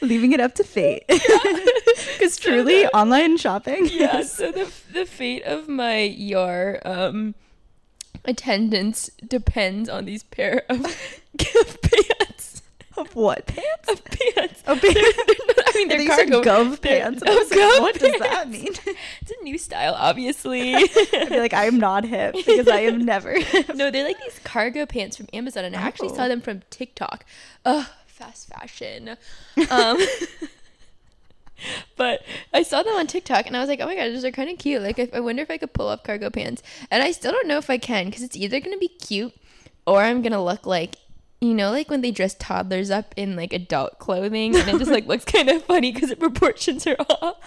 [0.00, 1.04] Leaving it up to fate.
[2.18, 3.88] Because truly, online shopping.
[3.90, 7.34] yeah, is- so the the fate of my Yar um
[8.24, 10.82] attendance depends on these pair of,
[11.38, 12.62] pants.
[12.96, 13.88] Of what pants?
[13.88, 14.62] Of pants.
[14.66, 14.94] Of pants.
[14.94, 17.22] they're not- I mean, they're said cargo Gov they're- pants.
[17.26, 18.68] Oh, I like, Gov what does that mean?
[19.20, 20.74] It's a new style, obviously.
[20.74, 23.36] I feel like I'm not hip because I am never.
[23.74, 26.14] no, they're like these cargo pants from Amazon, and I actually Oh.
[26.16, 27.26] saw them from TikTok.
[27.66, 29.16] Ugh, fast fashion.
[29.70, 29.98] Um,
[31.96, 34.30] but I saw them on TikTok and I was like, oh my god, those are
[34.30, 34.82] kind of cute.
[34.82, 36.62] Like, I, I wonder if I could pull off cargo pants.
[36.90, 39.34] And I still don't know if I can because it's either gonna be cute
[39.86, 40.96] or I'm gonna look like,
[41.40, 44.90] you know, like when they dress toddlers up in like adult clothing and it just
[44.90, 47.46] like looks kind of funny because the proportions are off.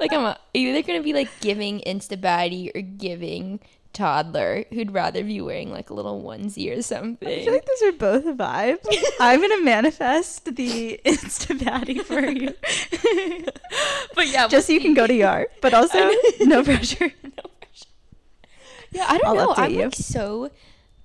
[0.00, 3.60] like I'm a, either gonna be like giving insta baddie or giving
[3.92, 7.28] toddler who'd rather be wearing like a little onesie or something.
[7.28, 9.04] I feel like those are both vibes.
[9.20, 12.54] I'm gonna manifest the Insta baddie for you,
[14.14, 17.12] but yeah, just so you can go to YAR, but also no pressure.
[17.22, 17.86] no pressure.
[18.92, 19.54] Yeah, I don't I'll know.
[19.56, 19.84] I'm you.
[19.84, 20.50] like so.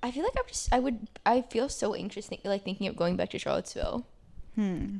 [0.02, 0.72] I feel like I'm just.
[0.72, 1.08] I would.
[1.24, 4.06] I feel so anxious, think, like thinking of going back to Charlottesville.
[4.54, 4.98] Hmm.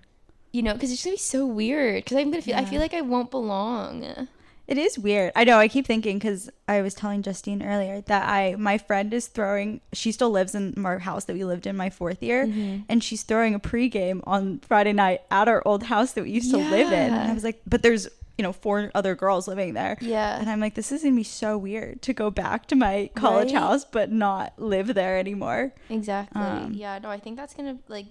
[0.53, 2.05] You know, because it's gonna be so weird.
[2.05, 2.57] Because I'm gonna feel.
[2.57, 4.29] I feel like I won't belong.
[4.66, 5.31] It is weird.
[5.37, 5.59] I know.
[5.59, 9.81] I keep thinking because I was telling Justine earlier that I my friend is throwing.
[9.92, 12.83] She still lives in our house that we lived in my fourth year, Mm-hmm.
[12.88, 16.50] and she's throwing a pregame on Friday night at our old house that we used
[16.50, 17.12] to live in.
[17.14, 19.96] And I was like, but there's you know four other girls living there.
[20.00, 20.38] Yeah.
[20.40, 23.52] And I'm like, this is gonna be so weird to go back to my college
[23.52, 23.61] Right?
[23.62, 25.72] house but not live there anymore.
[25.88, 26.42] Exactly.
[26.42, 26.98] Um, yeah.
[26.98, 28.07] No, I think that's gonna like.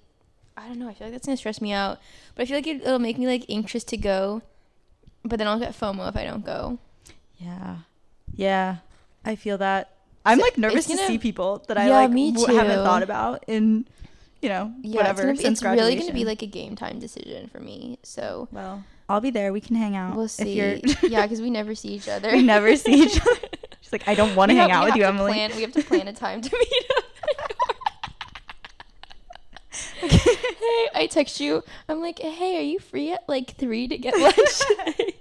[0.57, 0.87] I don't know.
[0.87, 1.99] I feel like that's gonna stress me out.
[2.33, 4.41] But I feel like it, it'll make me like anxious to go.
[5.25, 6.77] But then I'll get FOMO if I don't go.
[7.39, 7.77] Yeah.
[8.35, 8.77] Yeah.
[9.25, 9.91] I feel that.
[10.23, 12.55] I'm So like nervous it's to gonna- see people that I Yeah, like me w-
[12.55, 13.85] haven't thought about in,
[14.41, 15.21] you know, Yeah, whatever.
[15.21, 17.97] it's, gonna be, since it's really gonna be like a game time decision for me.
[18.03, 19.51] So Well, I'll be there.
[19.53, 20.15] We can hang out.
[20.15, 20.53] we'll see.
[21.03, 22.31] yeah, because we never see each other.
[22.31, 23.39] we never see each other.
[23.81, 25.33] She's like, I don't want to hang out with you, to Emily.
[25.33, 27.03] Plan, we have to plan a time to meet up.
[30.09, 31.63] hey, I text you.
[31.89, 35.14] I'm like, hey, are you free at like three to get lunch?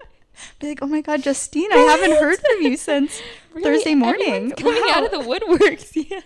[0.60, 3.20] Be like, oh my god, Justine, I haven't heard from you since
[3.54, 4.52] Really, Thursday morning.
[4.52, 5.92] everyone's coming out of the woodworks.
[6.10, 6.20] Yeah.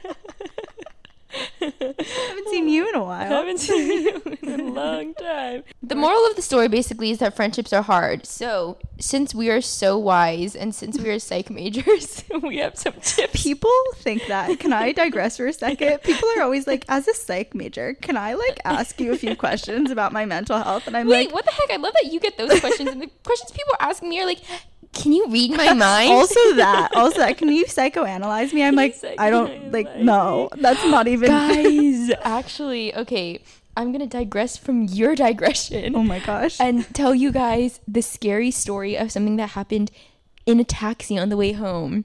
[1.60, 3.28] I haven't seen you in a while.
[3.28, 5.64] haven't seen you in a long time.
[5.82, 8.26] The moral of the story basically is that friendships are hard.
[8.26, 12.94] So, since we are so wise and since we are psych majors, we have some
[12.94, 13.42] tips.
[13.42, 14.58] People think that.
[14.58, 15.98] Can I digress for a second?
[16.02, 19.36] People are always like, as a psych major, can I like ask you a few
[19.36, 20.86] questions about my mental health?
[20.86, 21.70] And I'm Wait, like, what the heck?
[21.70, 22.90] I love that you get those questions.
[22.90, 24.40] And the questions people are asking me are like,
[24.92, 26.10] can you read my mind?
[26.10, 27.38] also that, also that.
[27.38, 28.62] Can you psychoanalyze me?
[28.62, 29.96] I'm like, I don't like.
[29.96, 31.28] No, that's not even.
[31.28, 33.40] Guys, actually, okay,
[33.76, 35.94] I'm going to digress from your digression.
[35.94, 36.60] oh my gosh.
[36.60, 39.90] and tell you guys the scary story of something that happened
[40.46, 42.04] in a taxi on the way home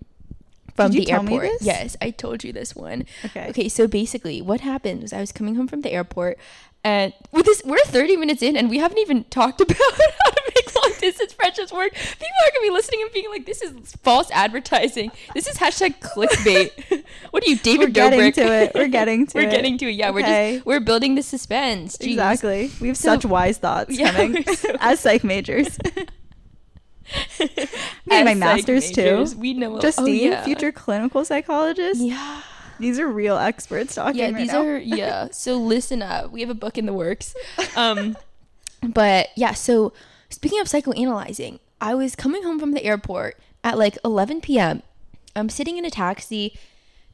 [0.76, 1.50] from the airport.
[1.62, 3.06] Yes, I told you this one.
[3.26, 3.48] Okay.
[3.50, 6.38] Okay, so basically what happened was I was coming home from the airport
[6.84, 10.42] and with this we're 30 minutes in and we haven't even talked about how to
[10.48, 10.53] make
[10.90, 11.94] long distance friendships work.
[11.94, 15.12] People are gonna be listening and being like, this is false advertising.
[15.34, 17.04] This is hashtag clickbait.
[17.32, 18.34] what are you, David We're getting Dobrik?
[18.36, 18.72] to it.
[18.76, 19.44] We're getting to it.
[19.46, 19.92] we're getting to it.
[19.96, 21.98] Yeah, we're just we're building the suspense.
[21.98, 22.12] Jeez.
[22.12, 22.72] Exactly.
[22.82, 25.78] We have So- such wise thoughts Yeah, coming so- as psych majors.
[28.10, 29.26] As my master's, too.
[29.38, 30.44] We know Justine, oh, yeah.
[30.44, 32.02] future clinical psychologist.
[32.02, 32.42] Yeah.
[32.80, 34.62] These are real experts talking Yeah, right these now.
[34.66, 35.28] are yeah.
[35.32, 36.32] So listen up.
[36.32, 37.36] We have a book in the works.
[37.76, 38.18] Um
[38.82, 39.94] but yeah, so
[40.34, 44.82] speaking of psychoanalyzing, I was coming home from the airport at like 11 p.m.
[45.36, 46.58] I'm sitting in a taxi.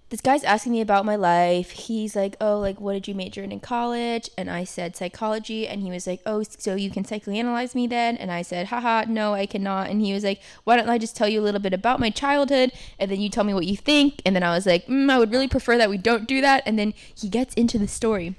[0.10, 1.70] This guy's asking me about my life.
[1.72, 5.68] He's like, "Oh, like what did you major in in college?" And I said psychology,
[5.68, 9.06] and he was like, "Oh, so you can psychoanalyze me then?" And I said, "Haha,
[9.08, 11.62] no, I cannot." And he was like, "Why don't I just tell you a little
[11.62, 14.56] bit about my childhood, and then you tell me what you think?" And then I
[14.56, 17.30] was like, mm, "I would really prefer that we don't do that." And then he
[17.30, 18.36] gets into the story.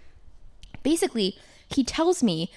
[0.83, 1.38] Basically,
[1.69, 2.51] he tells me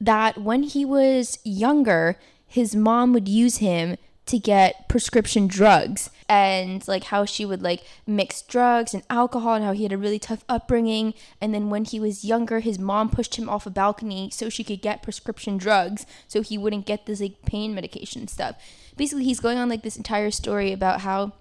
[0.00, 6.86] that when he was younger, his mom would use him to get prescription drugs and
[6.88, 10.18] like how she would like mix drugs and alcohol and how he had a really
[10.18, 11.14] tough upbringing.
[11.40, 14.64] And then when he was younger his mom pushed him off a balcony so she
[14.64, 18.56] could get prescription drugs so he wouldn't get this like pain medication stuff.
[18.96, 21.32] Basically he's going on like this entire story about how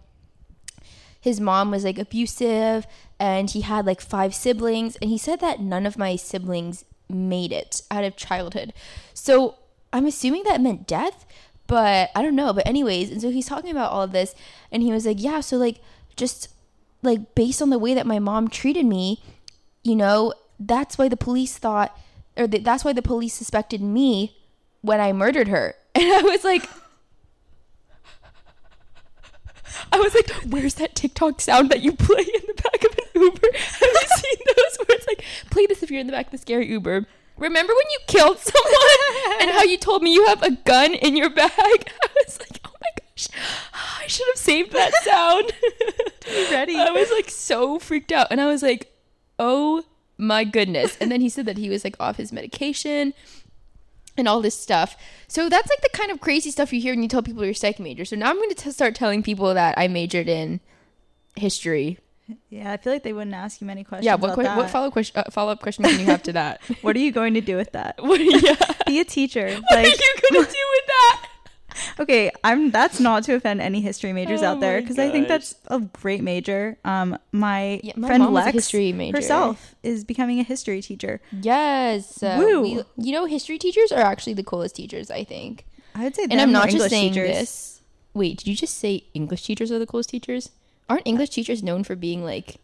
[1.20, 2.86] his mom was like abusive
[3.20, 4.96] and he had like five siblings.
[4.98, 8.74] And he said that none of my siblings made it out of childhood.
[9.14, 9.56] So
[9.94, 11.26] i'm assuming that meant death
[11.68, 12.52] but i don't know.
[12.54, 14.36] But anyways and so he's talking about all of this
[14.72, 15.80] and he was like yeah so like
[16.16, 16.50] just
[17.02, 19.24] like based on the way that my mom treated me
[19.84, 21.98] you know that's why the police thought
[22.38, 24.38] or th- that's why the police suspected me
[24.82, 25.76] when i murdered her.
[25.96, 26.68] And i was like
[29.92, 33.48] I was like, "Where's that TikTok sound that you play in the back of Uber?"
[33.54, 36.32] Have you seen those where it's like, "Play this if you're in the back of
[36.32, 37.06] the scary Uber."
[37.38, 41.18] Remember when you killed someone and how you told me you have a gun in
[41.18, 41.52] your bag?
[41.58, 43.28] I was like, "Oh my gosh,
[43.74, 45.52] I should have saved that sound."
[46.52, 46.76] ready.
[46.76, 48.92] I was like so freaked out, and I was like,
[49.38, 49.84] "Oh
[50.18, 53.14] my goodness!" And then he said that he was like off his medication
[54.18, 54.96] and all this stuff.
[55.28, 57.52] So that's like the kind of crazy stuff you hear when you tell people you're
[57.52, 58.06] a psych major.
[58.06, 60.62] So now I'm going to start telling people that I majored in
[61.36, 62.00] history.
[62.50, 64.06] Yeah, I feel like they wouldn't ask you many questions.
[64.06, 66.62] Yeah, what que- what follow question uh, follow up question can you have to that?
[66.82, 67.96] What are you going to do with that?
[68.00, 68.56] what, yeah.
[68.88, 69.48] Be a teacher.
[69.70, 69.96] What are you
[70.32, 71.28] gonna do with that?
[72.00, 72.72] okay, I'm.
[72.72, 75.80] That's not to offend any history majors Oh out there because I think that's a
[75.82, 76.78] great major.
[76.86, 79.18] Um, my, Yeah, my friend Lex history major.
[79.18, 81.22] herself is becoming a history teacher.
[81.32, 82.24] Yes.
[82.24, 82.62] Uh, Woo.
[82.62, 85.12] we- you know, history teachers are actually the coolest teachers.
[85.12, 85.66] I think.
[85.94, 87.30] I would say, And I'm not just English saying teachers.
[87.30, 87.82] this.
[88.14, 90.50] Wait, did you just say English teachers are the coolest teachers?
[90.90, 92.58] Aren't English teachers known for being like,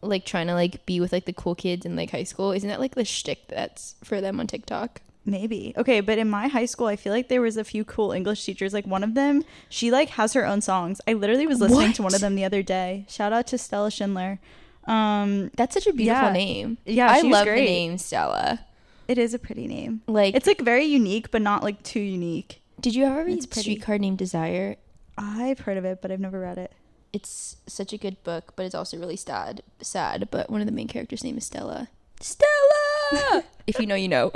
[0.00, 2.52] like trying to like be with like the cool kids in like high school?
[2.52, 5.00] Isn't that like the shtick that's for them on TikTok?
[5.24, 5.72] Maybe.
[5.76, 8.44] Okay, but in my high school, I feel like there was a few cool English
[8.44, 8.72] teachers.
[8.74, 11.00] Like one of them, she like has her own songs.
[11.06, 13.06] I literally was listening to one of them the other day.
[13.08, 14.40] Shout out to Stella Schindler.
[14.88, 16.32] Um, That's such a beautiful Yeah.
[16.32, 16.78] name.
[16.84, 17.60] Yeah, I love great.
[17.60, 18.66] the name Stella.
[19.06, 20.02] it is a pretty name.
[20.08, 22.60] Like, It's like very unique, but not like too unique.
[22.80, 23.44] did you ever read.
[23.44, 24.74] Streetcar Named Desire?
[25.16, 26.72] I've heard of it, but I've never read it.
[27.12, 29.62] It's such a good book, but it's also really sad.
[29.80, 31.88] Sad, but one of the main characters' name is Stella.
[32.20, 33.44] Stella.
[33.66, 34.32] if you know, you know.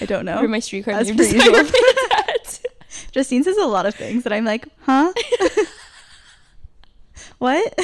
[0.00, 0.38] I don't know.
[0.42, 1.64] Or my As named per usual.
[3.12, 5.12] Justine says a lot of things that I'm like, huh?
[7.38, 7.74] what?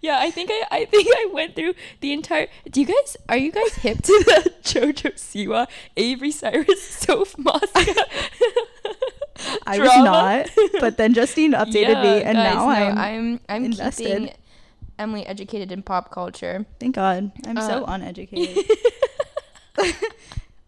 [0.00, 2.48] Yeah, I think I, I think I went through the entire.
[2.68, 7.94] Do you guys are you guys hip to the JoJo Siwa, Avery Cyrus, Soph Mosca?
[9.66, 10.46] I was not,
[10.80, 14.06] but then Justine updated me, and guys, now no, I'm, I'm I'm invested.
[14.06, 14.30] keeping
[14.98, 16.66] Emily educated in pop culture.
[16.78, 18.64] Thank God, I'm so Uh, uneducated.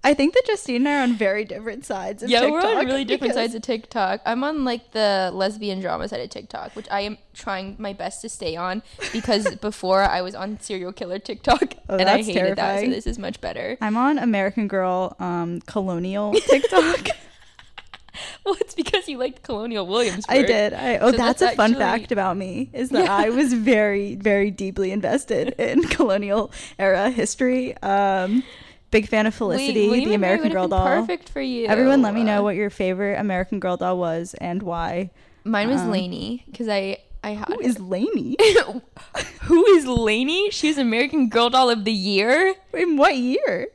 [0.06, 2.62] I think that Justine and I are on very different sides of yeah, TikTok.
[2.62, 4.20] we're on really different sides of TikTok.
[4.26, 8.20] I'm on like the lesbian drama side of TikTok, which I am trying my best
[8.20, 8.82] to stay on
[9.14, 12.80] because before I was on serial killer TikTok Oh, and I hated that.
[12.80, 13.78] So this is much better.
[13.80, 17.08] I'm on American Girl um, colonial TikTok.
[18.44, 20.36] Well, it's because you liked Colonial Williamsburg.
[20.36, 20.72] I did.
[20.74, 23.14] I, oh, So that's, that's a fun actually- fact about me is that Yeah.
[23.16, 27.76] I was very, very deeply invested in colonial era history.
[27.78, 28.42] Um,
[28.90, 30.86] big fan of Felicity, William the American Girl doll.
[30.86, 31.66] Perfect for you.
[31.66, 35.10] Everyone, let me know what your favorite American Girl doll was and why.
[35.44, 38.36] Mine was um, Lanie because I I had Who is Lanie?
[39.42, 40.50] Who is Lanie?
[40.50, 42.54] She's American Girl Doll of the Year.
[42.72, 43.68] In what year?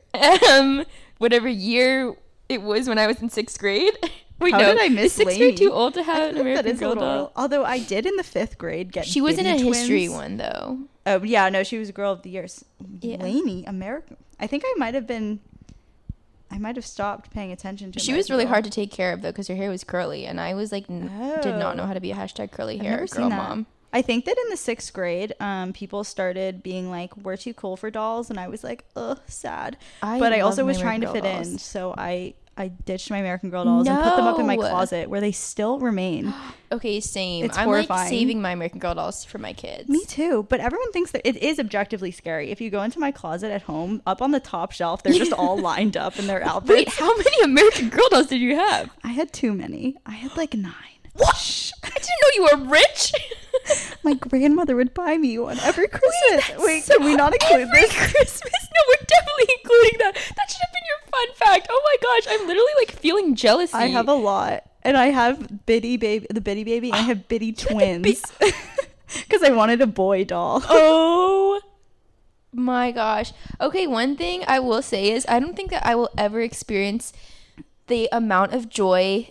[0.48, 0.84] Um,
[1.18, 2.14] whatever year
[2.48, 3.92] it was when I was in sixth grade.
[4.40, 6.64] Wait, How no, did I miss is sixth grade too old to have an American
[6.64, 6.94] that is a Girl.
[6.94, 7.32] Doll?
[7.36, 9.04] Although I did in the fifth grade get.
[9.06, 10.12] She was in a Bitty history twins.
[10.14, 10.78] one though.
[11.06, 12.46] Oh yeah, no, she was Girl of the Year.
[13.00, 13.16] Yeah.
[13.20, 14.16] Lanie, American.
[14.38, 15.40] I think I might have been.
[16.50, 17.98] I might have stopped paying attention to.
[17.98, 18.04] Her.
[18.04, 18.52] She was really Girl.
[18.54, 20.88] hard to take care of though because her hair was curly, and I was like
[20.90, 21.10] n-
[21.42, 21.86] did not know Oh.
[21.86, 23.66] how to be a hashtag curly I've hair girl mom.
[23.92, 27.76] I think that in the sixth grade, um, people started being like, "We're too cool
[27.76, 31.12] for dolls," and I was like, "Ugh, sad." I but I also was trying to
[31.12, 34.38] fit Girl in, so I I ditched my American Girl dolls and put them up
[34.38, 34.62] in my No.
[34.68, 36.32] closet where they still remain.
[36.72, 37.44] Okay, same.
[37.46, 38.00] It's I'm horrifying.
[38.02, 39.88] like saving my American Girl dolls for my kids.
[39.88, 42.52] Me too, but everyone thinks that it is objectively scary.
[42.52, 45.32] If you go into my closet at home, up on the top shelf, they're just
[45.32, 46.68] all lined up in their outfits.
[46.76, 48.88] Wait, how many American Girl dolls did you have?
[49.02, 49.96] I had too many.
[50.06, 50.72] I had like nine.
[51.14, 51.72] What?
[51.82, 53.12] I didn't know you were rich.
[54.04, 56.52] My grandmother would buy me one every Christmas.
[56.64, 57.92] Wait, so- can we not include every this?
[57.96, 58.68] Christmas?
[58.72, 60.12] No, we're definitely including that.
[60.36, 60.69] That should have been your
[61.26, 61.66] fun fact.
[61.70, 63.74] Oh my gosh, I'm literally like feeling jealousy.
[63.74, 67.28] I have a lot, and I have Bitty baby, the Bitty baby, and I have
[67.28, 68.22] Bitty You had the twins
[69.28, 70.62] because I wanted a boy doll.
[70.68, 71.60] Oh
[72.52, 73.32] my gosh.
[73.60, 77.12] Okay, one thing I will say is I don't think that I will ever experience
[77.86, 79.30] the amount of joy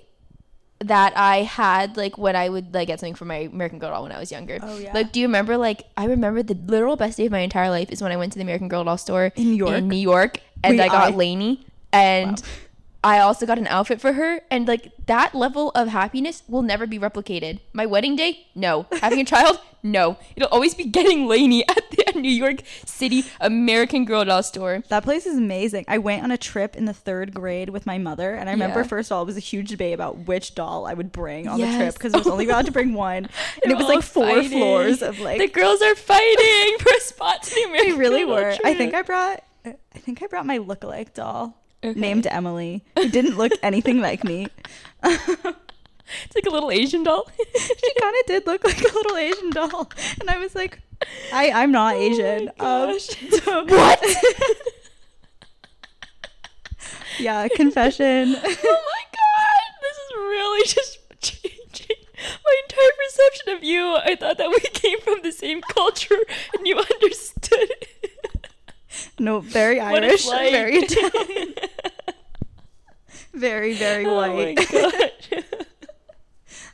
[0.80, 4.04] that I had like when I would like get something from my American Girl doll
[4.04, 4.60] when I was younger.
[4.62, 4.94] Oh, yeah.
[4.94, 7.92] Like do you remember like I remember the literal best day of my entire life
[7.92, 9.78] is when I went to the American Girl doll store In New York?
[9.78, 12.48] In New York and Wait, I got I- Lanie and Wow.
[13.02, 16.86] I also got an outfit for her and like that level of happiness will never
[16.86, 17.62] be replicated.
[17.72, 18.48] My wedding day?
[18.56, 18.88] No.
[19.02, 19.58] Having a child?
[19.82, 20.18] No.
[20.36, 24.84] It'll always be getting Lanie at the New York City American Girl doll store.
[24.90, 25.86] That place is amazing.
[25.88, 28.80] I went on a trip in the third grade with my mother, and I remember
[28.82, 28.88] Yeah.
[28.88, 31.62] first of all it was a huge debate about which doll I would bring on
[31.62, 33.16] the trip because I was only allowed to bring one,
[33.64, 34.50] and They're it was like four fighting.
[34.60, 38.58] floors of like the girls are fighting for a spot to the They really were.
[38.66, 38.94] I think.
[38.94, 39.42] I brought.
[39.66, 42.00] I think I brought my lookalike doll Okay.
[42.00, 42.84] named Emily.
[42.98, 44.48] Who didn't look anything like me.
[45.04, 47.30] It's like a little Asian doll.
[47.56, 50.82] she kind of did look like a little Asian doll, and I was like,
[51.32, 52.50] I I'm not Oh Asian.
[52.60, 54.04] Um, so- What?
[57.20, 58.36] yeah, confession.
[58.36, 63.96] oh my god, this is really just changing my entire perception of you.
[63.96, 66.18] I thought that we came from the same culture
[66.58, 67.72] and you understood
[69.20, 70.52] no, very Irish, like.
[70.52, 71.54] very Italian.
[73.34, 74.56] very, very Oh my white.
[74.72, 75.44] gosh.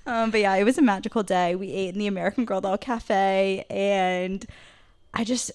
[0.08, 1.56] Um, but yeah, it was a magical day.
[1.56, 4.46] We ate in the American Girl Doll Cafe, and
[5.14, 5.52] I just,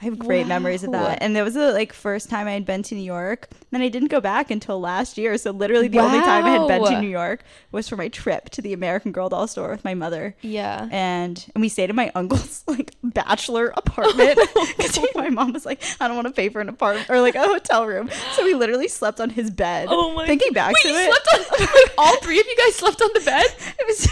[0.00, 1.22] I have great memories of that.
[1.22, 3.48] And it was the like first time I had been to New York.
[3.70, 5.36] Then I didn't go back until last year.
[5.36, 8.48] So literally, the only time I had been to New York was for my trip
[8.50, 10.34] to the American Girl Doll store with my mother.
[10.40, 10.88] yeah.
[10.90, 14.72] And and we stayed in my uncle's like bachelor apartment oh.
[14.76, 17.34] because my mom was like, I don't want to pay for an apartment or like
[17.34, 18.08] a hotel room.
[18.32, 19.88] So we literally slept on his bed.
[19.90, 22.74] Oh my Thinking back Wait, to it, slept on like all three of you guys
[22.74, 23.46] slept on the bed?
[23.78, 24.08] it was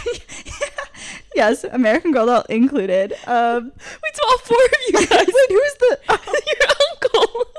[1.39, 3.13] yes, American Girl doll included.
[3.25, 3.71] Um,
[4.03, 5.27] Wait, so all four of you guys.
[5.37, 5.97] wait, who's the?
[6.51, 7.45] Your uncle.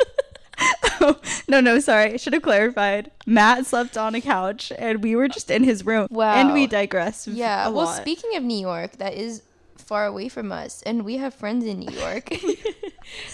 [1.02, 1.18] Oh,
[1.48, 3.10] no, no, sorry, I should have clarified.
[3.24, 6.06] Matt slept on a couch, and we were just in his room.
[6.10, 6.34] Wow.
[6.34, 7.26] and we digress.
[7.26, 7.68] yeah.
[7.68, 7.96] Well, lot.
[7.96, 9.40] speaking of New York, that is
[9.78, 12.26] far away from us, and we have friends in New York.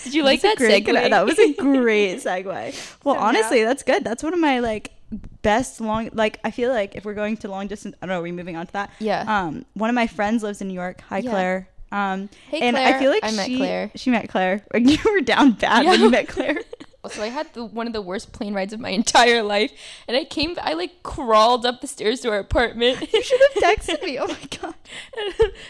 [0.05, 1.11] Did you like that great, segue?
[1.11, 2.95] That was a great segue.
[3.03, 4.05] Well, So honestly, now- that's good.
[4.05, 4.93] That's one of my like
[5.43, 6.11] best long.
[6.13, 8.21] Like, I feel like if we're going to long distance, I don't know.
[8.21, 8.91] Are we moving on to that?
[8.99, 9.25] Yeah.
[9.27, 11.01] Um, one of my friends lives in New York.
[11.09, 11.31] Hi, Yeah.
[11.31, 11.69] Claire.
[11.93, 12.97] Um, Hey, and Claire.
[12.97, 13.91] I feel like I met Claire.
[13.95, 14.63] She met Claire.
[14.75, 16.61] You were down bad when you met Claire.
[17.09, 19.71] So I had the, one of the worst plane rides of my entire life,
[20.09, 20.57] and I came.
[20.61, 23.01] I like crawled up the stairs to our apartment.
[23.13, 24.19] You should have texted me.
[24.19, 24.75] Oh my god.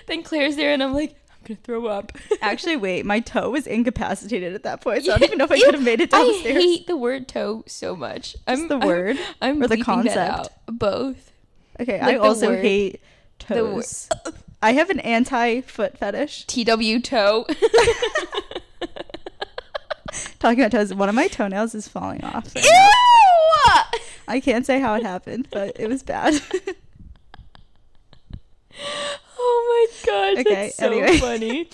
[0.07, 1.15] then Claire's there, and I'm like,
[1.47, 2.13] gonna throw up.
[2.43, 3.07] Actually, wait.
[3.07, 5.75] My toe was incapacitated at that point, so I don't even know if I could
[5.75, 6.57] have made it downstairs.
[6.57, 8.37] I hate the word toe so much.
[8.47, 10.49] I'm the I'm- word I'm, or the concept?
[10.67, 11.33] Both.
[11.81, 12.63] okay, like I also word.
[12.65, 13.01] hate
[13.39, 14.09] toes.
[14.63, 16.47] I have an anti-foot fetish.
[16.47, 17.47] TW toe.
[20.39, 22.55] Talking about toes, one of my toenails is falling off.
[22.55, 22.71] right Ew!
[24.29, 26.41] I can't say how it happened, but it was bad.
[29.39, 31.19] Oh my gosh, Okay, that's so anyway.
[31.21, 31.69] funny.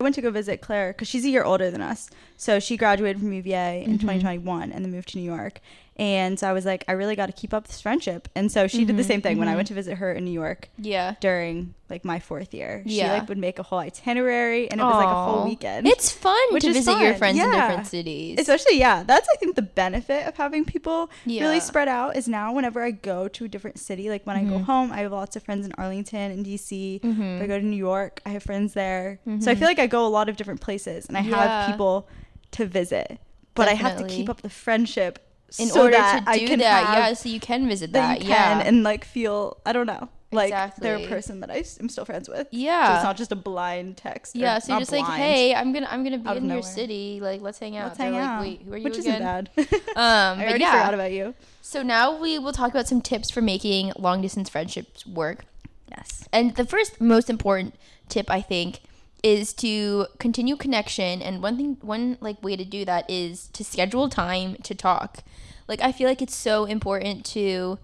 [0.00, 2.10] I went to go visit Claire because she's a year older than us.
[2.36, 4.00] So she graduated from UVA in Mhm.
[4.00, 5.60] 2021 and then moved to New York.
[5.96, 8.28] And so I was like, I really got to keep up this friendship.
[8.34, 9.56] And so she did the Mhm, same thing when I mhm.
[9.56, 11.14] went to visit her in New York Yeah.
[11.20, 12.82] during like my fourth year.
[12.86, 13.12] She Yeah.
[13.12, 15.86] like would make a whole itinerary and it was like a whole weekend.
[15.86, 18.40] It's fun Which to is visit your fun, friends in different cities.
[18.40, 21.42] Especially, yeah, that's I think the benefit of having people Yeah.
[21.42, 24.42] really spread out is now whenever I go to a different city, like when I
[24.42, 24.64] go Mhm.
[24.64, 27.00] home, I have lots of friends in Arlington and DC.
[27.04, 29.20] If I go to New York, I have friends there.
[29.38, 31.36] So I feel like I go a lot of different places and I Yeah.
[31.60, 32.08] have people
[32.52, 33.18] to visit.
[33.54, 35.20] But I have to keep up the friendship
[35.58, 38.62] in so order that to do that, yeah, so you can visit that that, yeah,
[38.64, 41.06] and like feel I don't know like they're a Exactly.
[41.06, 42.48] person I am still friends with.
[42.50, 44.34] Yeah, So it's not just a blind text.
[44.36, 44.58] yeah.
[44.58, 47.20] So you're just like, hey, I'm gonna, I'm gonna be in your city.
[47.22, 47.86] Like, let's hang out.
[47.86, 48.40] let's They're hang like, out.
[48.42, 49.14] Wait, who are you Which again?
[49.14, 49.50] isn't bad.
[49.96, 50.72] Um, I already yeah.
[50.72, 51.34] forgot about you.
[51.62, 55.44] So now we will talk about some tips for making long distance friendships work.
[55.88, 56.28] Yes.
[56.32, 57.76] And the first most important
[58.08, 58.80] tip I think
[59.24, 63.64] is to continue connection and one thing one like way to do that is to
[63.64, 65.24] schedule time to talk.
[65.66, 67.78] Like I feel like it's so important to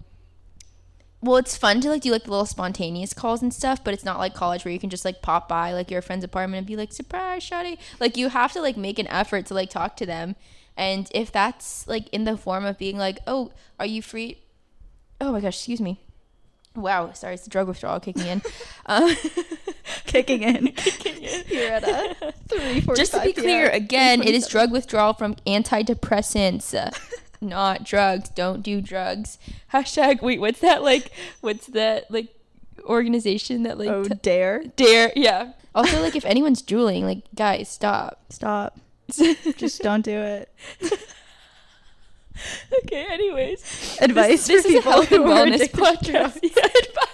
[1.23, 4.19] well, it's fun to like do like little spontaneous calls and stuff, but it's not
[4.19, 6.75] like college where you can just like pop by like your friend's apartment and be
[6.75, 7.77] like, surprise, shawty.
[7.99, 10.35] Like you have to like make an effort to like talk to them.
[10.77, 14.43] And if that's like in the form of being like, oh, are you free?
[15.19, 15.99] Oh my gosh, excuse me.
[16.75, 18.41] Wow, sorry, it's the drug withdrawal kicking in.
[18.85, 19.13] Um,
[20.05, 20.67] Kicking in.
[20.75, 21.43] kicking in.
[21.47, 22.99] You're at a three forty.
[23.01, 26.91] Just to be clear, again, it is drug withdrawal from antidepressants, uh,
[27.41, 28.29] not drugs.
[28.29, 29.37] Don't do drugs.
[29.73, 30.21] Hashtag.
[30.21, 31.11] Wait, what's that like?
[31.41, 32.29] What's that like?
[32.85, 35.11] Organization that like Oh, t- dare dare?
[35.15, 35.51] Yeah.
[35.75, 38.21] Also, like if anyone's Juuling, like guys, stop.
[38.29, 38.79] stop.
[39.57, 40.49] Just don't do it.
[42.83, 43.05] okay.
[43.11, 46.95] Anyways, Advice This, for this is a people who are wellness addicted podcast.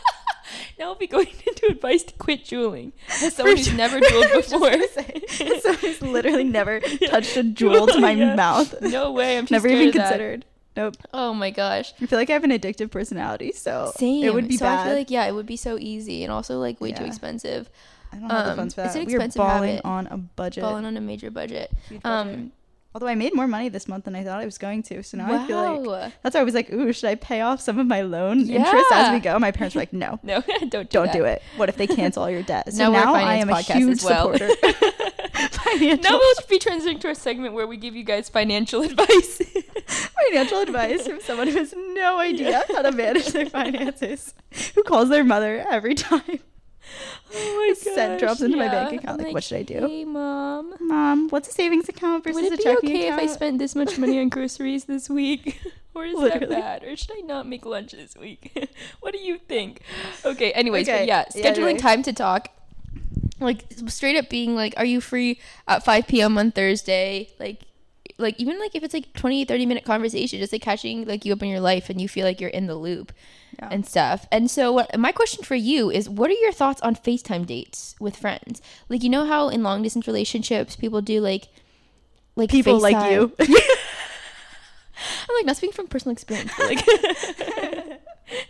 [0.80, 2.92] Now I'll be going into advice to quit Juuling.
[3.24, 5.48] As someone who's never Juuled I was just before.
[5.48, 8.36] as someone who's literally never touched a Juul to my Yeah.
[8.36, 8.80] mouth.
[8.82, 9.40] No way.
[9.40, 10.46] I'm too Never even considered.
[10.76, 10.96] Nope.
[11.12, 11.94] Oh my gosh.
[12.00, 14.24] I feel like I have an addictive personality, so Same.
[14.24, 14.82] it would be so bad.
[14.82, 17.08] I feel like yeah, it would be so easy and also like way too Yeah.
[17.08, 17.72] expensive.
[18.14, 19.00] I don't have the um, funds for it's that.
[19.00, 19.86] an We are expensive balling habit.
[19.86, 20.62] on a budget.
[20.64, 21.72] Falling on a major budget.
[21.90, 22.52] Huge budget.
[22.96, 25.18] Although I made more money this month than I thought I was going to, so
[25.18, 27.78] now I feel like that's why I was like, "Ooh, should I pay off some
[27.78, 30.84] of my loan interest as we go?" My parents were like, "No, No, don't do
[30.86, 31.14] don't that.
[31.14, 31.44] do it.
[31.58, 34.34] What if they cancel all your debt?" So now, now, I am a huge well.
[34.34, 34.50] supporter.
[35.52, 39.42] Financial, now we'll be transitioning to a segment where we give you guys financial advice.
[39.86, 44.34] financial advice from someone who has no idea how to manage their finances,
[44.74, 46.40] who calls their mother every time.
[47.34, 49.88] Oh my cent drops into my bank account, I'm like, what should I do?
[49.88, 50.76] Hey, mom.
[50.80, 53.22] Mom, what's a savings account versus Would it be checking okay account?
[53.22, 55.60] if I spent this much money on groceries this week?
[55.96, 56.48] or is Literally.
[56.56, 56.84] that bad?
[56.84, 58.70] Or should I not make lunch this week?
[59.00, 59.82] what do you think?
[60.24, 61.78] Okay, anyways, Okay, but yeah, yeah, scheduling anyway.
[61.78, 62.50] time to talk.
[63.40, 66.38] Like straight up being like, are you free at 5 p.m.
[66.38, 67.30] on Thursday?
[67.40, 67.64] Like
[68.18, 71.34] like even like if it's like 20 30 minute conversation just like catching like you
[71.34, 73.12] up in your life and you feel like you're in the loop
[73.60, 73.70] Yeah.
[73.72, 74.28] and stuff.
[74.32, 77.96] And so what my question for you is what are your thoughts on facetime dates
[78.00, 78.62] with friends?
[78.88, 81.48] Like you know how in long distance relationships people do like
[82.36, 83.32] like People like you.
[85.30, 88.00] i'm like not speaking from personal experience but like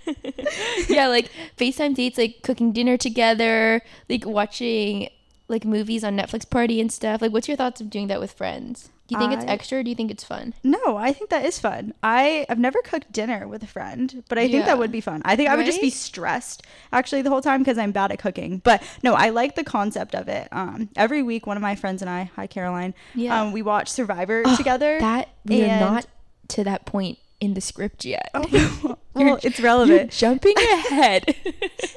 [0.89, 5.10] yeah like facetime dates like cooking dinner together like watching
[5.50, 7.22] like movies on netflix party and stuff.
[7.22, 9.80] Like what's your thoughts of doing that with friends do you think it's I- extra
[9.80, 11.93] or do you think it's fun No, I think that is fun.
[12.03, 14.66] I I've never cooked dinner with a friend, but I think Yeah.
[14.66, 15.22] that would be fun.
[15.26, 15.93] I think I would just be Right?
[15.93, 18.60] stressed actually the whole time because I'm bad at cooking.
[18.64, 20.47] But no, I like the concept of it.
[20.51, 23.41] Um, every week, one of my friends and I, hi Caroline, Yeah.
[23.41, 24.99] um, we watch Survivor together.
[24.99, 26.05] that we are and- not
[26.49, 30.12] to that point in the script yet Oh, well, it's You're relevant.
[30.12, 31.36] jumping ahead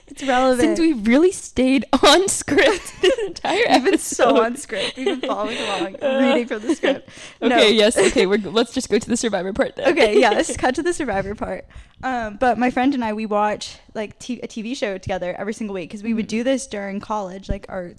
[0.09, 0.61] It's relevant.
[0.61, 4.97] since we really stayed on script this entire We've been so on script.
[4.99, 7.09] We've been following along, reading from the script.
[7.41, 7.57] okay No.
[7.62, 10.74] yes okay we're let's just go to the survivor part then okay, yeah, let's cut
[10.74, 11.66] to the survivor part.
[12.03, 15.53] Um, but my friend and I, we watch like t- a TV show together every
[15.55, 17.93] single week because we would do this during college, like our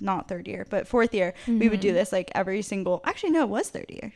[0.00, 1.34] not third year, but fourth year.
[1.48, 3.00] We would do this like every single.
[3.04, 4.12] Actually, no, it was third year.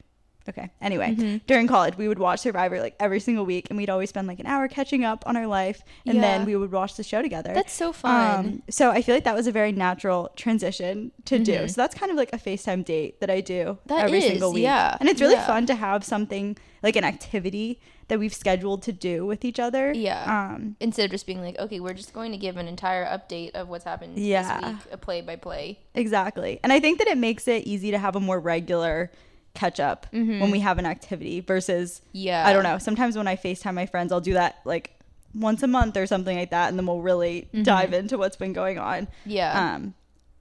[0.48, 0.70] Okay.
[0.80, 4.26] Anyway, during college, we would watch Survivor like every single week, and we'd always spend
[4.26, 7.22] like an hour catching up on our life, and then we would watch the show
[7.22, 7.52] together.
[7.54, 8.38] That's so fun.
[8.46, 11.52] Um, so I feel like that was a very natural transition to do.
[11.52, 11.70] Mhm.
[11.70, 14.52] So that's kind of like a FaceTime date that I do That every is, single
[14.52, 14.64] week.
[14.64, 15.46] yeah, And it's really yeah.
[15.46, 17.78] fun to have something like an activity
[18.08, 19.92] that we've scheduled to do with each other.
[19.92, 20.50] Yeah.
[20.54, 23.52] Um, Instead of just being like, okay, we're just going to give an entire update
[23.52, 24.60] of what's happened Yeah.
[24.60, 25.78] this week, a play by play.
[25.94, 26.58] exactly.
[26.64, 29.10] And I think that it makes it easy to have a more regular
[29.54, 32.18] catch up when we have an activity versus Mm-hmm.
[32.18, 32.46] Yeah.
[32.46, 32.78] I don't know.
[32.78, 34.92] Sometimes when I FaceTime my friends, I'll do that like
[35.34, 38.52] once a month or something like that, and then we'll really dive into what's been
[38.52, 39.06] going on.
[39.06, 39.30] Mm-hmm.
[39.30, 39.74] Yeah.
[39.74, 39.94] Um,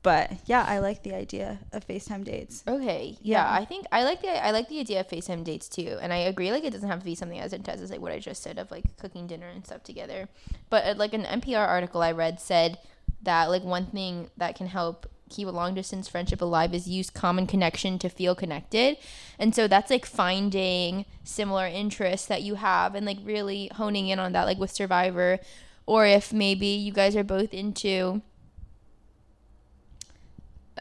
[0.03, 2.63] but yeah, I like the idea of FaceTime dates.
[2.67, 3.17] Okay.
[3.21, 3.61] Yeah, Yeah.
[3.61, 6.17] I think I like the I like the idea of FaceTime dates too, and I
[6.17, 6.51] agree.
[6.51, 8.57] Like it doesn't have to be something as intense as like what I just said
[8.57, 10.27] of like cooking dinner and stuff together.
[10.69, 12.79] But uh, like an NPR article I read said
[13.21, 17.09] that like one thing that can help keep a long distance friendship alive is use
[17.09, 18.97] common connection to feel connected,
[19.39, 24.19] and so that's like finding similar interests that you have and like really honing in
[24.19, 25.39] on that, like with Survivor,
[25.85, 28.21] or if maybe you guys are both into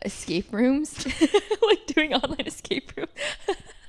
[0.05, 1.07] escape rooms
[1.63, 3.09] like doing online escape room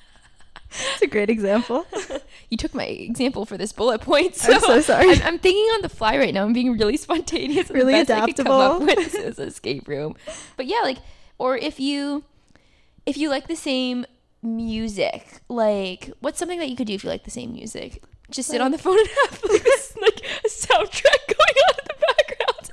[0.94, 1.86] It's a great example.
[2.50, 5.10] you took my example for this bullet point I'm so sorry.
[5.12, 8.26] I'm, I'm thinking on the fly right now i'm being really spontaneous Really best I
[8.26, 9.04] could come up adaptable.
[9.04, 10.16] with is escape room
[10.58, 10.98] but yeah like
[11.38, 12.24] or if you
[13.06, 14.06] if you like the same
[14.42, 18.50] music like what's something that you could do if you like the same music just
[18.50, 19.66] sit on the phone and have like,
[20.02, 22.70] like a soundtrack going on in the background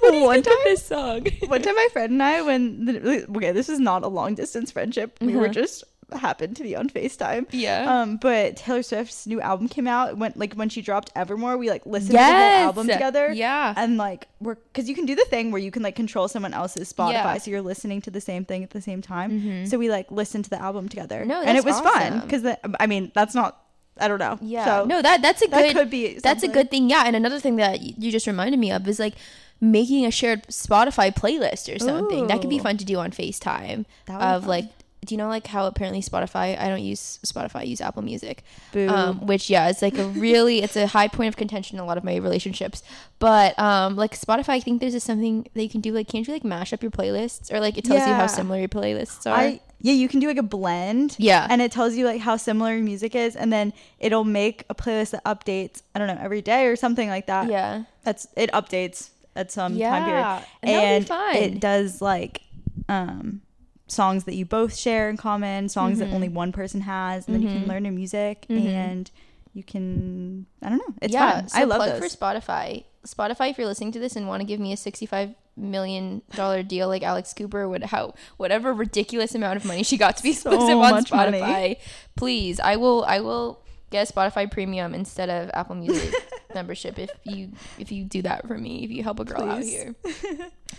[0.00, 3.68] what One time- this song One time, my friend and I, when the, okay, this
[3.68, 5.18] is not a long distance friendship.
[5.20, 5.52] We were Uh-huh.
[5.52, 5.84] just
[6.16, 7.46] happened to be on Facetime.
[7.50, 8.00] Yeah.
[8.02, 10.16] Um, but Taylor Swift's new album came out.
[10.16, 12.32] When like when she dropped Evermore, we like listened to the whole
[12.66, 13.32] album together.
[13.32, 13.74] Yeah.
[13.76, 16.54] And like we're because you can do the thing where you can like control someone
[16.54, 17.24] else's Spotify, Yeah.
[17.26, 17.38] Mm-hmm.
[17.38, 19.66] so you're listening to the same thing at the same time.
[19.66, 21.24] So we like listened to the album together.
[21.24, 22.20] No, and it was fun awesome.
[22.20, 23.60] because I mean that's not.
[23.96, 24.38] I don't know.
[24.42, 24.64] Yeah.
[24.64, 26.90] So no, that that's a that good could be that's a good thing.
[26.90, 29.14] Yeah, and another thing that you just reminded me of is like
[29.60, 32.26] making a shared Spotify playlist or something.
[32.26, 33.84] That could be fun to do on FaceTime.
[34.06, 34.48] That would be Of fun.
[34.50, 34.64] like
[35.04, 38.42] do you know like how apparently Spotify I don't use Spotify, I use Apple Music.
[38.74, 41.86] Um, which yeah, it's like a really it's a high point of contention in a
[41.86, 42.82] lot of my relationships.
[43.18, 46.26] But um like Spotify, I think there's just something that you can do like can't
[46.26, 49.26] you like mash up your playlists or like it tells you how similar your playlists
[49.30, 49.34] are.
[49.34, 51.14] I yeah, you can do like a blend.
[51.18, 51.46] Yeah.
[51.50, 54.74] And it tells you like how similar your music is, and then it'll make a
[54.74, 55.82] playlist that updates.
[55.94, 57.50] I don't know every day or something like that.
[57.50, 57.84] yeah.
[58.02, 62.40] That's it updates at some time period, and and it does like
[62.88, 63.42] um
[63.86, 66.08] songs that you both share in common, songs Mm-hmm.
[66.10, 69.10] that only one person has, and then you can learn their music and
[69.52, 70.94] you can I don't know.
[71.02, 71.48] It's fun.
[71.48, 72.12] so I love plug those.
[72.12, 72.84] for Spotify.
[73.06, 76.62] Spotify, if you're listening to this and want to give me a sixty-five million dollar
[76.64, 80.32] deal like Alex Cooper would how whatever ridiculous amount of money she got to be
[80.32, 81.38] So exclusive on much money.
[81.38, 81.76] Spotify,
[82.16, 83.63] please, I will I will
[83.94, 86.12] get a Spotify Premium instead of Apple Music
[86.54, 89.62] membership if you if you do that for me if you help a girl out
[89.62, 89.94] here.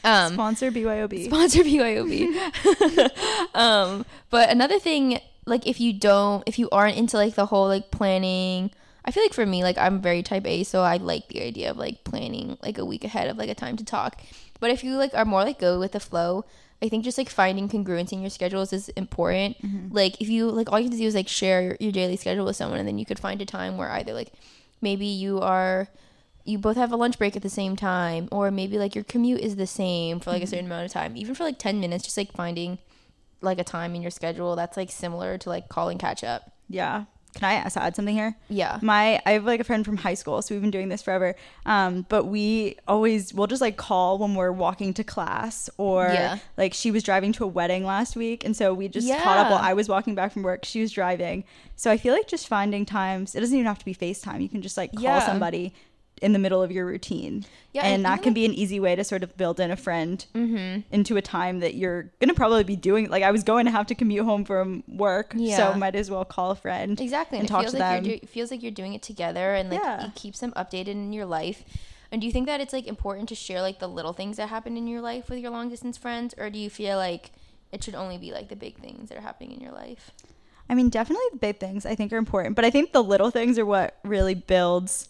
[0.03, 1.26] Um, Sponsor BYOB.
[1.32, 3.55] sponsor BYOB.
[3.55, 7.68] um, but another thing, like if you don't, if you aren't into like the whole
[7.68, 8.72] like planning,
[9.05, 11.72] I feel like for me, like I'm very type A, so I like the idea
[11.72, 14.22] of like planning like a week ahead of like a time to talk.
[14.59, 16.43] But if you like are more like go with the flow,
[16.86, 19.61] I think just like finding congruency in your schedules is important.
[19.61, 19.93] Mm-hmm.
[19.93, 22.15] Like if you like all you have to do is like share your, your daily
[22.15, 24.31] schedule with someone, and then you could find a time where either like
[24.81, 25.88] maybe you are
[26.43, 29.41] you both have a lunch break at the same time or maybe like your commute
[29.41, 30.51] is the same for like a mm-hmm.
[30.51, 32.77] certain amount of time even for like 10 minutes just like finding
[33.41, 36.51] like a time in your schedule that's like similar to like calling catch up.
[36.69, 37.05] Yeah.
[37.36, 38.36] Can I ask, add something here?
[38.49, 38.79] Yeah.
[38.81, 41.36] My I have like a friend from high school, so we've been doing this forever.
[41.65, 46.38] Um, but we always we'll just like call when we're walking to class or Yeah.
[46.57, 49.51] like she was driving to a wedding last week and so we just caught up
[49.51, 51.43] while I was walking back from work, she was driving.
[51.75, 54.41] So I feel like just finding times it doesn't even have to be FaceTime.
[54.41, 55.25] You can just like call Yeah.
[55.25, 55.73] somebody
[56.22, 57.45] in the middle of your routine.
[57.74, 59.76] Yeah, and, that can like- be an easy way to sort of build in a
[59.76, 60.82] friend Mm-hmm.
[60.93, 63.86] into a time that you're gonna probably be doing like I was going to have
[63.88, 65.57] to commute home from work, Yeah.
[65.74, 66.99] so might as well call a friend.
[67.01, 67.38] Exactly.
[67.39, 68.11] and And, talk to like them.
[68.11, 70.05] it feels like you're doing it together and like Yeah.
[70.07, 71.63] it keeps them updated in your life.
[72.11, 74.47] And do you think that it's like important to share like the little things that
[74.49, 77.32] happen in your life with your long distance friends or do you feel like
[77.74, 80.11] it should only be like the big things that are happening in your life?
[80.70, 83.32] I mean, definitely the big things I think are important, but I think the little
[83.32, 85.09] things are what really builds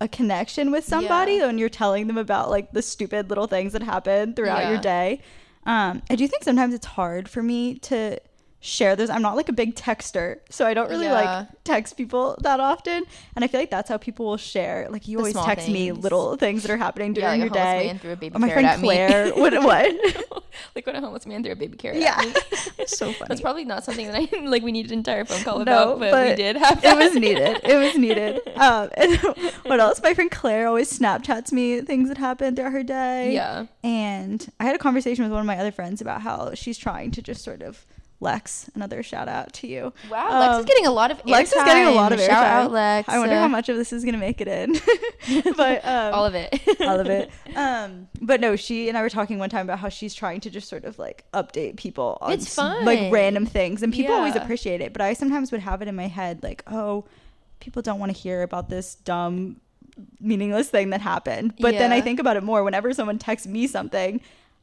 [0.00, 1.46] a connection with somebody Yeah.
[1.46, 5.20] when you're telling them about like the stupid little things that happen throughout your day.
[5.64, 8.18] Um, I do think sometimes it's hard for me to
[8.66, 9.08] share those.
[9.10, 11.38] I'm not like a big texter, so I don't really Yeah.
[11.38, 13.04] like text people that often.
[13.36, 14.88] And I feel like that's how people will share.
[14.90, 17.54] Like you The always text me little things that are happening Yeah, during like your
[17.64, 17.86] day.
[17.86, 18.88] man threw a baby Or my friend at me.
[18.88, 19.30] Claire.
[19.34, 19.52] what?
[19.62, 20.36] What?
[20.74, 22.24] like when a homeless man threw a baby carrot yeah, at
[22.78, 22.84] me.
[22.86, 23.28] so funny.
[23.28, 25.62] That's probably not something that I like we needed an entire phone call No,
[25.94, 27.60] about, but, we did have it was needed.
[27.62, 28.40] It was needed.
[28.56, 29.16] Um, and
[29.64, 30.02] what else?
[30.02, 33.32] My friend Claire always Snapchats me things that happened throughout her day.
[33.34, 33.66] Yeah.
[33.84, 37.10] And I had a conversation with one of my other friends about how she's trying
[37.12, 37.84] to just sort of
[38.20, 38.70] Lex.
[38.74, 39.92] Another shout out to you.
[40.10, 42.26] Wow, Lex Um, is getting a lot of Lex is getting a lot of airtime.
[42.26, 43.08] Shout out Lex.
[43.08, 44.74] I wonder Uh, how much of this is gonna make it in.
[45.56, 46.58] but um, all of it.
[46.80, 47.30] all of it.
[47.54, 50.50] Um, but no, she and I were talking one time about how she's trying to
[50.50, 52.84] just sort of like update people on It's fun.
[52.86, 54.92] like random things, and people always appreciate it.
[54.94, 57.04] But I sometimes would have it in my head like, oh,
[57.60, 59.60] people don't want to hear about this dumb,
[60.20, 61.54] meaningless thing that happened.
[61.60, 62.64] But then I think about it more.
[62.64, 64.20] Whenever someone texts me something.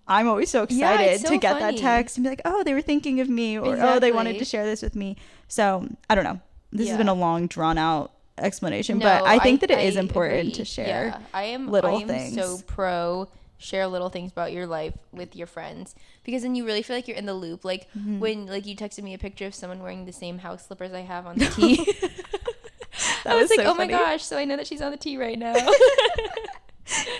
[0.07, 1.77] I'm always so excited it's so to get funny.
[1.77, 4.37] that text and be like, oh, they were thinking of me, or oh, they wanted
[4.39, 5.15] to share this with me.
[5.47, 6.39] So I don't know.
[6.71, 9.95] This has been a long, drawn out explanation, No, but I think that it is
[9.95, 10.51] I important agree.
[10.53, 10.87] to share.
[11.07, 12.35] Yeah, I am little I am things.
[12.35, 13.27] so pro
[13.59, 15.95] share little things about your life with your friends
[16.25, 17.63] because then you really feel like you're in the loop.
[17.63, 18.19] Like Mm-hmm.
[18.19, 21.01] when like you texted me a picture of someone wearing the same house slippers I
[21.01, 21.77] have on the tee.
[23.25, 24.97] I was, was like, so oh my gosh, so I know that she's on the
[24.97, 25.53] tee right now.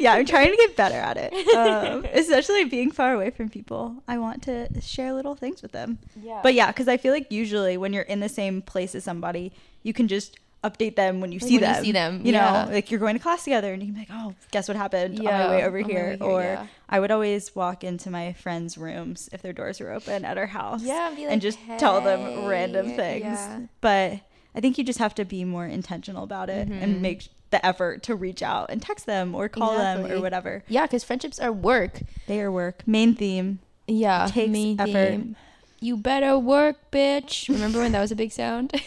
[0.03, 1.31] yeah, I'm trying to get better at it.
[1.63, 4.03] Um, especially being far away from people.
[4.07, 5.97] I want to share little things with them.
[6.21, 6.39] yeah.
[6.43, 9.51] But yeah, because I feel like usually when you're in the same place as somebody,
[9.83, 11.83] you can just update them when you Like see when you them.
[11.83, 12.65] see them, You yeah.
[12.65, 14.77] know, like you're going to class together and you can be like, oh, guess what
[14.77, 16.17] happened on my way over here.
[16.21, 16.67] or yeah.
[16.89, 20.45] I would always walk into my friends' rooms if their doors were open at our
[20.47, 20.81] house.
[20.83, 23.23] Yeah, and be and like, just tell them random things.
[23.25, 23.59] Yeah.
[23.81, 24.21] But
[24.55, 27.01] I think you just have to be more intentional about it and Mhm.
[27.01, 30.63] make the effort to reach out and text them or call them or whatever.
[30.67, 32.01] yeah, because friendships are work.
[32.27, 32.83] They are work.
[32.85, 33.59] Main theme.
[33.87, 35.09] Yeah, Takes main effort.
[35.11, 35.35] theme.
[35.79, 37.47] You better work, bitch.
[37.49, 38.71] Remember when that was a big sound?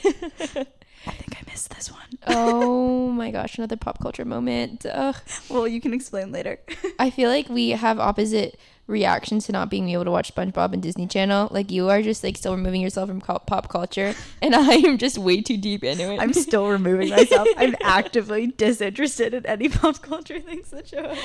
[1.08, 2.00] I think I missed this one.
[2.26, 4.84] oh my gosh, another pop culture moment.
[4.90, 5.14] Ugh.
[5.48, 6.58] Well, you can explain later.
[6.98, 10.82] I feel like we have opposite reactions to not being able to watch SpongeBob and
[10.82, 11.48] Disney Channel.
[11.50, 15.18] Like you are just like still removing yourself from pop culture, and I am just
[15.18, 16.20] way too deep into it.
[16.20, 17.48] I'm still removing myself.
[17.56, 21.18] I'm actively disinterested in any pop culture things that show up.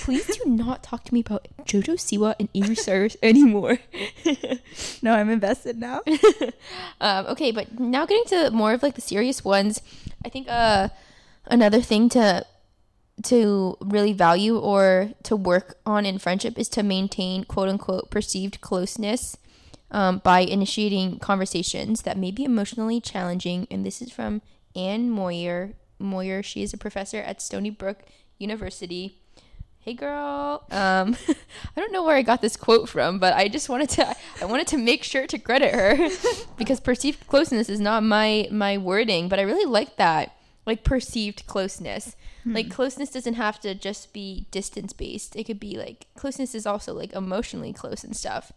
[0.00, 3.78] Please do not talk to me about JoJo Siwa and Amy Cyrus anymore.
[5.02, 6.00] No, I'm invested now.
[7.00, 9.82] um, okay, but now getting to more of like the serious ones,
[10.24, 10.88] I think uh,
[11.46, 12.46] another thing to
[13.22, 18.60] to really value or to work on in friendship is to maintain quote unquote perceived
[18.60, 19.36] closeness
[19.90, 23.66] um, by initiating conversations that may be emotionally challenging.
[23.70, 24.42] And this is from
[24.74, 25.74] Anne Moyer.
[25.98, 27.98] Moyer, she is a professor at Stony Brook
[28.38, 29.18] University.
[29.78, 30.64] Hey girl.
[30.70, 34.14] Um, I don't know where I got this quote from, but I just wanted to
[34.40, 36.08] I wanted to make sure to credit her
[36.56, 40.36] because perceived closeness is not my my wording, but I really like that.
[40.64, 42.14] Like perceived closeness.
[42.44, 42.72] Like hmm.
[42.72, 45.36] closeness doesn't have to just be distance based.
[45.36, 48.52] It could be like closeness is also like emotionally close and stuff.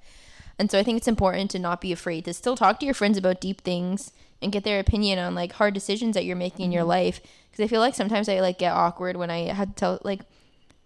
[0.57, 2.93] And so I think it's important to not be afraid to still talk to your
[2.95, 6.65] friends about deep things and get their opinion on like hard decisions that you're making
[6.65, 6.89] in your hmm.
[6.89, 7.21] life.
[7.51, 10.21] Because I feel like sometimes I like get awkward when I had to tell like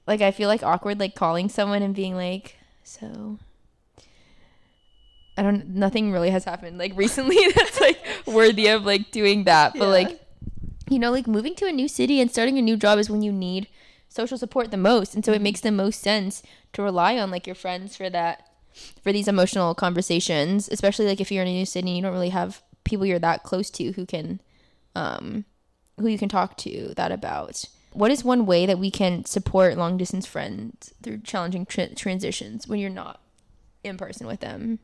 [0.08, 3.38] like I feel like awkward like calling someone and being like, so
[5.38, 9.74] I don't nothing really has happened like recently that's like worthy of like doing that.
[9.74, 9.92] But Yeah.
[9.92, 10.19] like
[10.90, 13.22] you know, like moving to a new city and starting a new job is when
[13.22, 13.68] you need
[14.08, 15.14] social support the most.
[15.16, 16.42] And so it makes the most sense
[16.74, 18.50] to rely on like your friends for that
[19.04, 22.14] for these emotional conversations, especially like if you're in a new city and you don't
[22.14, 24.42] really have people you're that close to who can
[24.96, 25.46] um
[26.00, 27.66] who you can talk to that about.
[27.92, 32.68] What is one way that we can support long distance friends through challenging tra- transitions
[32.68, 33.20] when you're not
[33.84, 34.80] in person with them?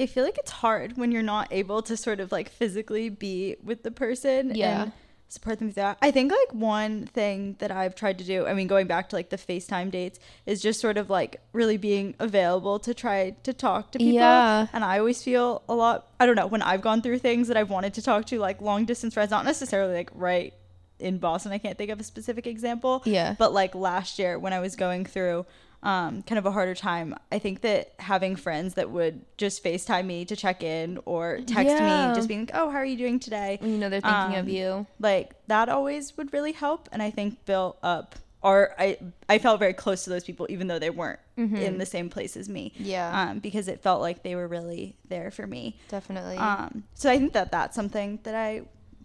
[0.00, 3.08] Yeah, I feel like it's hard when you're not able to sort of like physically
[3.08, 4.82] be with the person Yeah.
[4.84, 4.92] and
[5.28, 5.98] support them through that.
[6.02, 9.16] I think like one thing that I've tried to do, I mean, going back to
[9.16, 13.52] like the FaceTime dates, is just sort of like really being available to try to
[13.52, 14.14] talk to people.
[14.14, 14.66] Yeah.
[14.72, 17.56] And I always feel a lot, I don't know, when I've gone through things that
[17.56, 20.52] I've wanted to talk to, like long distance friends, not necessarily like right
[20.98, 21.52] in Boston.
[21.52, 23.02] I can't think of a specific example.
[23.04, 23.34] Yeah.
[23.38, 25.46] But like last year when I was going through
[25.82, 30.04] um, kind of a harder time, I think that having friends that would just FaceTime
[30.06, 32.08] me to check in or text Yeah.
[32.08, 33.58] me, just being like, oh, how are you doing today?
[33.62, 34.86] You know they're thinking of Um, you.
[34.98, 36.88] Like that always would really help.
[36.92, 40.66] And I think built up, or I, I felt very close to those people, even
[40.66, 42.72] though they weren't in the same place as me.
[42.74, 42.84] Mm-hmm.
[42.84, 43.20] Yeah.
[43.30, 45.78] Um, because it felt like they were really there for me.
[45.88, 46.36] Definitely.
[46.36, 48.62] Um, so I think that that's something that I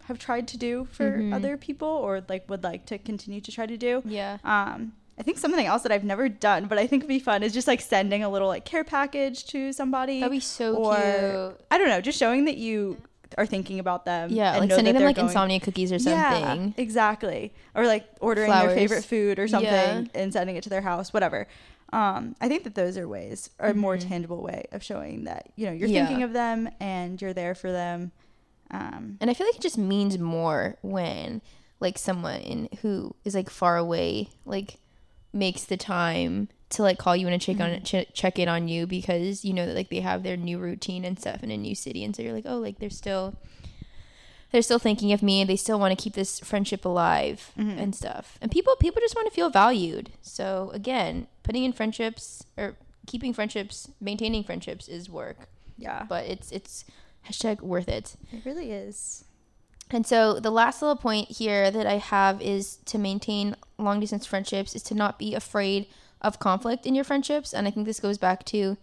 [0.07, 1.33] have tried to do for Mhm.
[1.33, 4.03] other people or like would like to continue to try to do.
[4.05, 4.37] yeah.
[4.43, 7.41] Um, I think something else that I've never done, but I think would be fun
[7.43, 10.19] is just like sending a little like care package to somebody.
[10.19, 11.61] That'd be so or cute.
[11.71, 12.97] I don't know, just showing that you
[13.37, 14.29] are thinking about them.
[14.31, 16.63] Yeah, and like sending them like going- insomnia cookies or something.
[16.67, 17.53] Yeah, exactly.
[17.73, 18.67] Or like ordering Flowers.
[18.67, 20.03] their favorite food or something Yeah.
[20.13, 21.47] and sending it to their house, whatever.
[21.93, 25.47] Um, I think that those are ways, are a more tangible way of showing that
[25.55, 26.05] you know you're Yeah.
[26.05, 28.11] thinking of them and you're there for them.
[28.71, 31.41] Um, And I feel like it just means more when
[31.79, 34.77] like someone who is like far away like
[35.35, 38.87] makes the time to like call you and check on ch- check in on you
[38.87, 41.75] because you know that like they have their new routine and stuff in a new
[41.75, 42.03] city.
[42.03, 43.35] And so you're like oh like they're still
[44.51, 47.77] they're still thinking of me they still want to keep this friendship alive Mhm.
[47.79, 48.37] and stuff.
[48.41, 50.11] And people people just want to feel valued.
[50.21, 52.75] So again putting in friendships or
[53.05, 55.47] keeping friendships maintaining friendships is work.
[55.77, 56.85] Yeah, but it's it's
[57.29, 58.15] hashtag worth it.
[58.31, 59.25] It really is.
[59.91, 64.25] And so the last little point here that I have is to maintain long distance
[64.25, 65.87] friendships is to not be afraid
[66.21, 67.53] of conflict in your friendships.
[67.53, 68.77] And I think this goes back to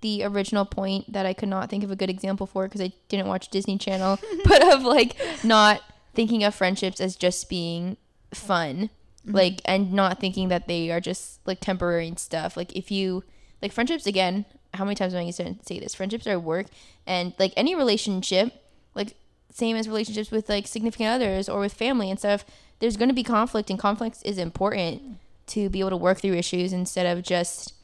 [0.00, 2.92] the original point that I could not think of a good example for because I
[3.08, 5.82] didn't watch Disney Channel, but of like not
[6.14, 7.96] thinking of friendships as just being
[8.34, 8.90] fun,
[9.24, 9.36] mm-hmm.
[9.36, 12.56] like, and not thinking that they are just like temporary and stuff.
[12.56, 13.22] Like, if you
[13.62, 15.94] like friendships, again, how many times am I going to say this?
[15.94, 16.66] Friendships are work,
[17.06, 18.52] and like any relationship,
[18.94, 19.14] like
[19.50, 22.44] same as relationships with like significant others or with family and stuff
[22.80, 26.34] there's going to be conflict and conflict is important to be able to work through
[26.34, 27.74] issues instead of just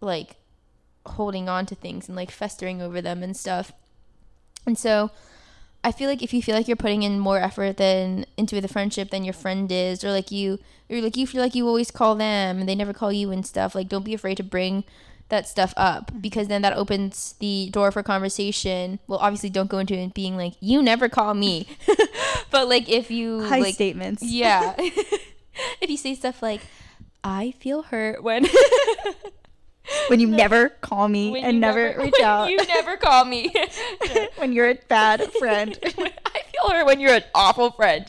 [0.00, 0.36] like
[1.06, 3.72] holding on to things and like festering over them and stuff.
[4.66, 5.10] And so
[5.84, 8.66] i feel like if you feel like you're putting in more effort than into the
[8.66, 11.90] friendship than your friend is or like you or like you feel like you always
[11.90, 14.82] call them and they never call you and stuff like don't be afraid to bring
[15.28, 16.20] that stuff up mm-hmm.
[16.20, 18.98] because then that opens the door for conversation.
[19.06, 21.66] Well, obviously, don't go into it being like, "You never call me,"
[22.50, 24.22] but like if you High like, statements.
[24.22, 26.60] yeah, if you say stuff like,
[27.22, 28.46] "I feel hurt when
[30.08, 33.52] when you never call me when and you never, reach out, you never call me."
[34.36, 35.78] when you're a bad friend.
[35.82, 38.06] I feel hurt when you're an awful friend.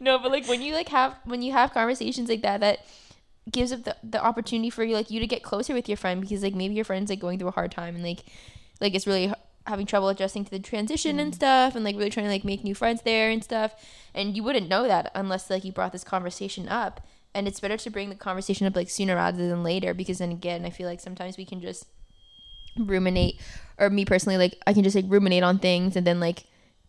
[0.00, 2.86] no, but like when you like have when you have conversations like that, that
[3.50, 6.20] gives up the, the opportunity for you like you to get closer with your friend
[6.20, 8.24] because like maybe your friend's like going through a hard time and like
[8.80, 9.32] like it's really
[9.66, 11.34] having trouble adjusting to the transition and mm.
[11.34, 13.74] stuff and like really trying to like make new friends there and stuff.
[14.14, 17.00] And you wouldn't know that unless like you brought this conversation up.
[17.34, 20.30] And it's better to bring the conversation up like sooner rather than later because then
[20.30, 21.86] again i feel like sometimes we can just
[22.78, 23.40] ruminate.
[23.78, 26.44] Or me personally like i can just like ruminate on things and then like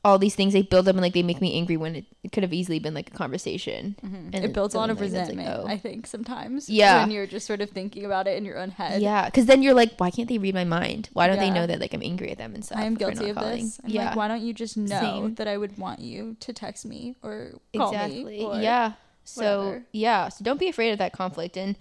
[0.06, 2.32] all these things they build up and like they make me angry when it, it
[2.32, 4.30] could have easily been like a conversation mm-hmm.
[4.34, 5.68] and it builds a lot of something like resentment, oh.
[5.68, 6.70] I think, sometimes.
[6.70, 7.02] Yeah.
[7.02, 9.02] When you're just sort of thinking about it in your own head.
[9.02, 11.66] yeah because then you're like why can't they read my mind why don't they know
[11.66, 13.66] that like i'm angry at them and stuff I am guilty of calling?
[13.66, 13.80] this.
[13.84, 15.36] I'm yeah like, why don't you just know Same.
[15.36, 18.62] that I would want you to text me or call exactly me?
[18.62, 18.94] Yeah
[19.24, 19.86] so whatever.
[19.92, 21.76] yeah so don't be afraid of that conflict and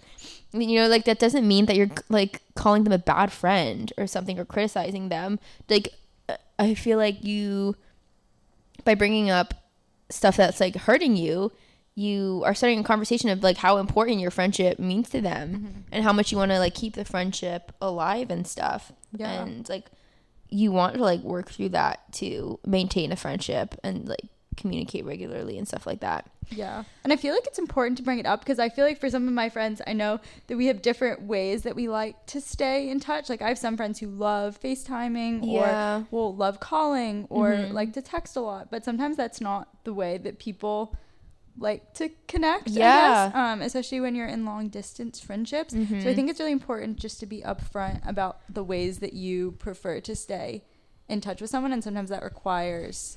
[0.54, 3.30] I mean, you know like that doesn't mean that you're like calling them a bad
[3.30, 5.90] friend or something or criticizing them like
[6.58, 7.76] i feel like you
[8.84, 9.54] by bringing up
[10.10, 11.50] stuff that's like hurting you
[11.96, 15.80] you are starting a conversation of like how important your friendship means to them Mm-hmm.
[15.92, 19.42] and how much you want to like keep the friendship alive and stuff Yeah.
[19.44, 19.86] and like
[20.50, 24.26] you want to like work through that to maintain a friendship and like
[24.56, 26.84] communicate regularly and stuff like that Yeah.
[27.04, 29.08] And I feel like it's important to bring it up because I feel like for
[29.08, 32.40] some of my friends, I know that we have different ways that we like to
[32.40, 33.30] stay in touch.
[33.30, 35.98] Like I have some friends who love FaceTiming Yeah.
[36.00, 37.72] or will love calling or Mhm.
[37.72, 40.94] like to text a lot, but sometimes that's not the way that people
[41.58, 42.82] like to connect, Yeah.
[42.90, 43.34] I guess.
[43.36, 45.72] Um, especially when you're in long distance friendships.
[45.72, 46.14] So I Mhm.
[46.14, 50.14] think it's really important just to be upfront about the ways that you prefer to
[50.14, 50.64] stay
[51.08, 53.16] in touch with someone and sometimes that requires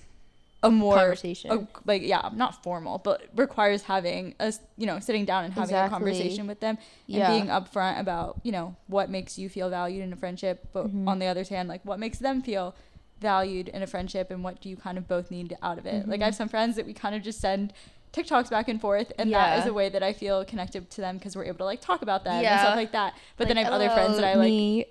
[0.63, 1.51] a more Conversation.
[1.51, 5.75] a- like yeah, not formal, but requires having a you know sitting down and having
[5.75, 6.77] a conversation with them
[7.07, 7.29] and Yeah.
[7.29, 11.07] being upfront about you know what makes you feel valued in a friendship, but Mm-hmm.
[11.07, 12.73] on the other hand, like what makes them feel
[13.19, 16.07] valued in a friendship and what do you kind of both need out of it.
[16.07, 17.73] Like I have some friends that we kind of just send
[18.13, 19.57] TikToks back and forth, and that Mm-hmm.
[19.57, 19.61] Yeah.
[19.63, 22.01] is a way that I feel connected to them because we're able to like talk
[22.01, 23.13] about them and stuff like that.
[23.37, 24.49] But then I have other friends that I "Oh, like.
[24.49, 24.85] me."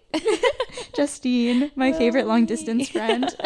[0.96, 3.34] Justine, my Oh, favorite long distance friend.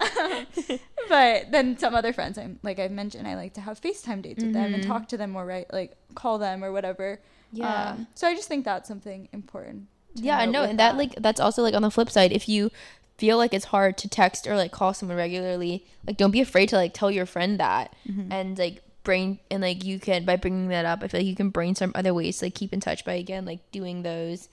[1.08, 4.42] but then some other friends, I'm like I've mentioned, I like to have FaceTime dates
[4.44, 4.86] with them and Mhm.
[4.86, 5.66] talk to them more, right?
[5.72, 7.20] Like call them or whatever.
[7.52, 7.90] Yeah.
[7.92, 9.86] Um, so I just think that's something important.
[10.16, 12.32] to yeah, note no, with and that like that's also like on the flip side,
[12.32, 12.70] if you
[13.18, 16.68] feel like it's hard to text or like call someone regularly, like don't be afraid
[16.70, 18.30] to like tell your friend that Mm-hmm.
[18.32, 21.34] and like brain and like you can by bringing that up, I feel like you
[21.36, 24.48] can brainstorm other ways to like keep in touch by again like doing those,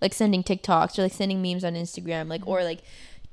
[0.00, 2.50] like sending TikToks or like sending memes on Instagram, like Mm-hmm.
[2.50, 2.80] or like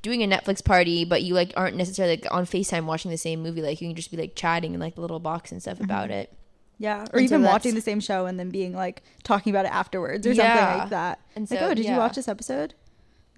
[0.05, 3.41] doing a Netflix party, but you like aren't necessarily like on Facetime watching the same
[3.41, 3.61] movie.
[3.61, 6.05] Like you can just be like chatting in like the little box and stuff about
[6.09, 6.19] Mm-hmm.
[6.19, 6.33] it.
[6.77, 9.65] Yeah, or And even that's- watching the same show and then being like talking about
[9.65, 10.57] it afterwards or Yeah.
[10.57, 11.19] something like that.
[11.35, 12.73] And like, oh, did you watch this episode?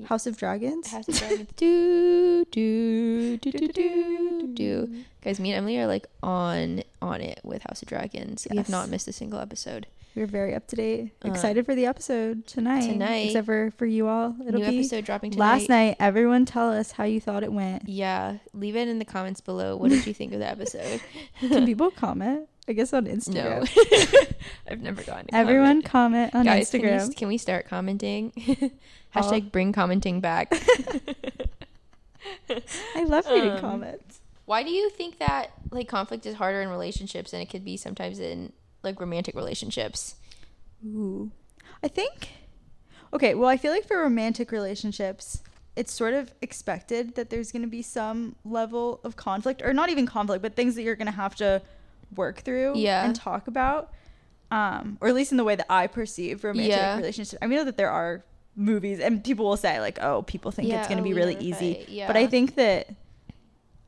[0.05, 0.91] House of Dragons.
[0.91, 1.47] House of Dragons.
[1.55, 5.03] do, do, do, do, do, do.
[5.21, 8.45] Guys, me and Emily are like on on it with House of Dragons.
[8.51, 9.87] We have not missed a single episode.
[10.17, 11.11] We're very up to date.
[11.23, 12.87] Uh, Excited for the episode tonight.
[12.87, 13.27] tonight.
[13.27, 15.45] except for for you all, it'll New be episode dropping tonight.
[15.45, 15.95] last night.
[15.99, 17.87] Everyone, tell us how you thought it went.
[17.87, 19.75] Yeah, leave it in the comments below.
[19.77, 21.01] What did you think of the episode?
[21.39, 22.49] Can people comment?
[22.67, 23.69] I guess on Instagram.
[24.11, 24.19] no,
[24.71, 25.33] I've never gotten.
[25.35, 26.31] Everyone comment.
[26.33, 27.07] comment on Guys, can, Instagram.
[27.09, 28.31] you, can we start commenting?
[29.15, 30.51] Hashtag bring commenting back.
[32.49, 34.19] I love reading Um, comments.
[34.45, 37.77] Why do you think that like conflict is harder in relationships than it could be
[37.77, 38.51] sometimes in
[38.83, 40.15] like romantic relationships?
[40.85, 41.31] Ooh.
[41.83, 42.29] I think
[43.13, 45.41] Okay, well I feel like for romantic relationships,
[45.77, 49.89] it's sort of expected that there's going to be some level of conflict or not
[49.89, 51.61] even conflict, but things that you're going to have to
[52.15, 53.05] work through Yeah.
[53.05, 53.93] and talk about.
[54.51, 56.95] Um, or at least in the way that I perceive romantic Yeah.
[56.97, 57.37] relationships.
[57.41, 58.23] I mean, know that there are
[58.55, 61.13] movies and people will say like, "Oh, people think Yeah, it's going to oh, be
[61.13, 62.07] really easy." fight.
[62.07, 62.89] But I think that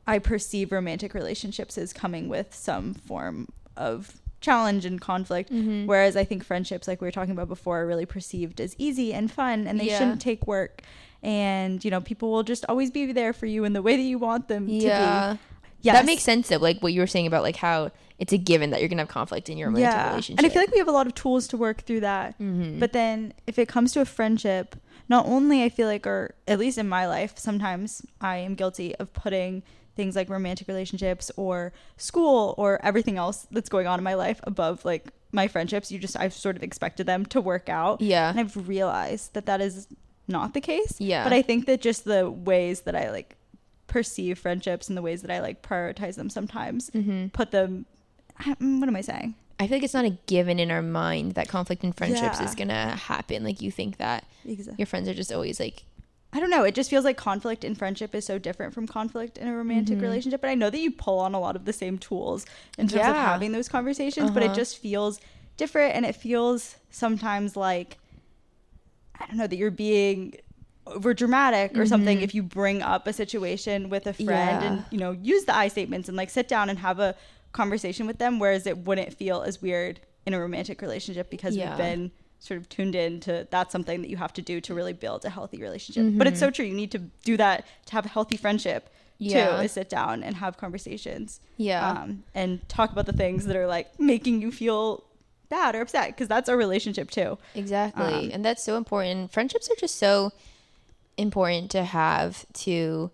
[0.08, 5.52] I perceive romantic relationships as coming with some form of challenge and conflict.
[5.52, 5.86] Mhm.
[5.86, 9.14] Whereas I think friendships, like we were talking about before, are really perceived as easy
[9.14, 9.98] and fun and they Yeah.
[10.00, 10.82] shouldn't take work.
[11.22, 14.02] And, you know, people will just always be there for you in the way that
[14.04, 14.80] you want them to be.
[15.82, 18.38] Yeah, That makes sense though, like what you were saying about like how it's a
[18.38, 20.10] given that you're gonna have conflict in your romantic yeah.
[20.10, 20.40] relationship.
[20.40, 22.38] And I feel like we have a lot of tools to work through that.
[22.40, 22.80] Mhm.
[22.80, 24.76] But then if it comes to a friendship,
[25.08, 28.94] not only I feel like, or at least in my life, sometimes I am guilty
[28.98, 29.64] of putting
[30.00, 34.40] things like romantic relationships or school or everything else that's going on in my life
[34.44, 35.92] above like my friendships.
[35.92, 38.00] You just, I've sort of expected them to work out.
[38.00, 38.30] Yeah.
[38.30, 39.88] And I've realized that that is
[40.28, 40.94] not the case.
[41.00, 41.26] Yeah.
[41.26, 43.36] But I think that just the ways that I like
[43.88, 47.34] perceive friendships and the ways that I like prioritize them sometimes Mhm.
[47.34, 47.86] put them,
[48.46, 49.36] what am I saying?
[49.60, 52.46] I feel like it's not a given in our mind that conflict in friendships Yeah.
[52.46, 53.44] is gonna happen.
[53.44, 54.76] Like you think that Exactly.
[54.78, 55.84] your friends are just always like
[56.32, 56.64] I don't know.
[56.64, 59.98] It just feels like conflict in friendship is so different from conflict in a romantic
[59.98, 60.02] Mhm.
[60.04, 60.42] relationship.
[60.42, 62.46] But I know that you pull on a lot of the same tools
[62.78, 64.56] in terms of having those conversations, but it Uh-huh.
[64.56, 65.20] just feels
[65.58, 67.98] different and it feels sometimes like
[69.20, 70.36] I don't know that you're being
[70.88, 72.24] over dramatic or something Mhm.
[72.24, 75.68] if you bring up a situation with a friend and you know use the I
[75.68, 77.16] statements and like sit down and have a
[77.52, 81.70] conversation with them whereas it wouldn't feel as weird in a romantic relationship because Yeah.
[81.72, 84.74] we've been sort of tuned in to that's something that you have to do to
[84.74, 86.18] really build a healthy relationship.
[86.18, 86.66] But it's so true.
[86.66, 89.58] You need to do that to have a healthy friendship Yeah.
[89.58, 91.42] too, is sit down and have conversations.
[91.58, 91.86] Yeah.
[91.92, 95.04] Um, and talk about the things that are like making you feel
[95.50, 97.38] bad or upset because that's a relationship too.
[97.56, 98.04] Exactly.
[98.06, 99.32] Um, and that's so important.
[99.34, 100.32] Friendships are just so
[101.18, 103.12] important to have to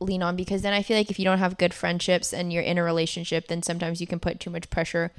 [0.00, 2.62] lean on because then I feel like if you don't have good friendships and you're
[2.62, 5.12] in a relationship, then sometimes you can put too much pressure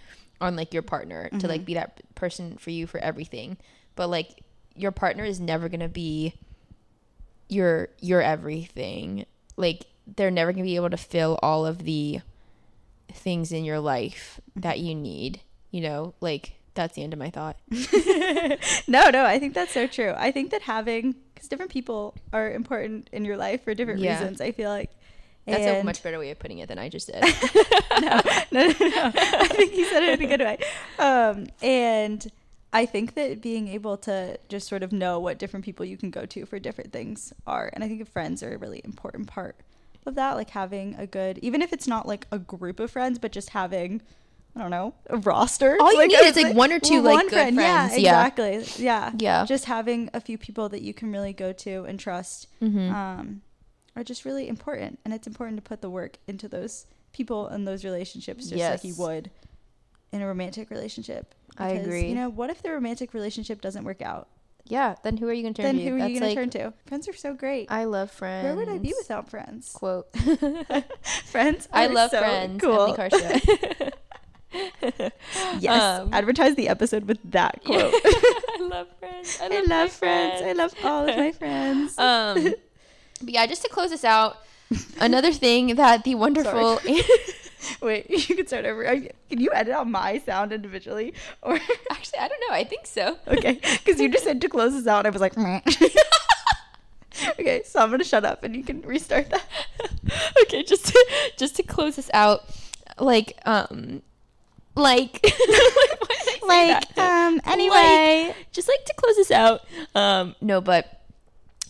[0.43, 1.47] on like your partner to Mm-hmm.
[1.47, 3.57] like be that person for you for everything.
[3.95, 4.43] But like
[4.75, 6.33] your partner is never going to be
[7.49, 9.25] your your everything.
[9.57, 9.85] Like
[10.15, 12.19] they're never going to be able to fill all of the
[13.11, 15.41] things in your life that you need,
[15.71, 16.13] you know?
[16.21, 17.57] Like that's the end of my thought.
[18.87, 20.13] no, no, I think that's so true.
[20.17, 24.13] I think that having because different people are important in your life for different Yeah.
[24.19, 24.41] reasons.
[24.41, 24.89] I feel like
[25.45, 27.21] That's a much better way of putting it than I just did.
[28.01, 28.21] no,
[28.51, 29.11] no, no, no.
[29.15, 30.57] I think you said it in a good way.
[30.99, 32.31] Um, and
[32.71, 36.09] I think that being able to just sort of know what different people you can
[36.11, 39.57] go to for different things are, and I think friends are a really important part
[40.05, 40.33] of that.
[40.35, 43.49] Like having a good, even if it's not like a group of friends, but just
[43.51, 44.01] having.
[44.55, 45.77] I don't know a roster.
[45.79, 47.97] All you Like, need is, like, one or two, like, good Yeah, friends.
[47.99, 48.23] Yeah.
[48.27, 48.85] exactly.
[48.85, 49.45] Yeah, Yeah.
[49.45, 52.45] Just having a few people that you can really go to and trust.
[52.61, 52.93] Mhm.
[52.93, 53.41] Um,
[53.95, 57.67] are just really important, and it's important to put the work into those people and
[57.67, 59.29] those relationships, just like you would
[60.11, 61.33] in a romantic relationship.
[61.57, 62.07] I agree.
[62.07, 64.27] You know, what if the romantic relationship doesn't work out?
[64.65, 64.95] Yeah.
[65.03, 65.83] Then who are you gonna turn then to?
[65.83, 66.73] who are you going like, to turn to?
[66.85, 67.69] Friends are so great.
[67.69, 68.45] I love friends.
[68.45, 69.71] Where would I be without friends?
[69.73, 70.07] Quote.
[71.25, 71.67] friends.
[71.71, 72.61] I love so friends.
[72.61, 72.97] Cool.
[75.59, 76.01] Yes.
[76.01, 77.91] Um, Advertise the episode with that quote.
[77.93, 79.39] I love friends.
[79.41, 80.41] I I love, love, my friends.
[80.43, 81.97] I love all of my friends.
[81.97, 82.53] Um,
[83.23, 84.37] but yeah, just to close this out,
[84.99, 86.79] another thing that the wonderful.
[87.81, 88.83] Wait, you can start over.
[89.29, 91.55] Can you edit out my sound individually, or
[91.91, 92.55] Actually, I don't know.
[92.55, 93.17] I think so.
[93.27, 93.59] okay?
[93.83, 95.05] Because you just said to close this out.
[95.05, 95.61] I was like, "Meh."
[97.39, 99.45] okay, so I'm gonna shut up and you can restart that.
[100.41, 101.05] okay, just to,
[101.37, 102.43] just to close this out,
[102.99, 104.01] like um,
[104.75, 108.35] like why did I say Like, um, anyway.
[108.51, 109.61] just like to close this out.
[109.95, 111.02] Um, no, but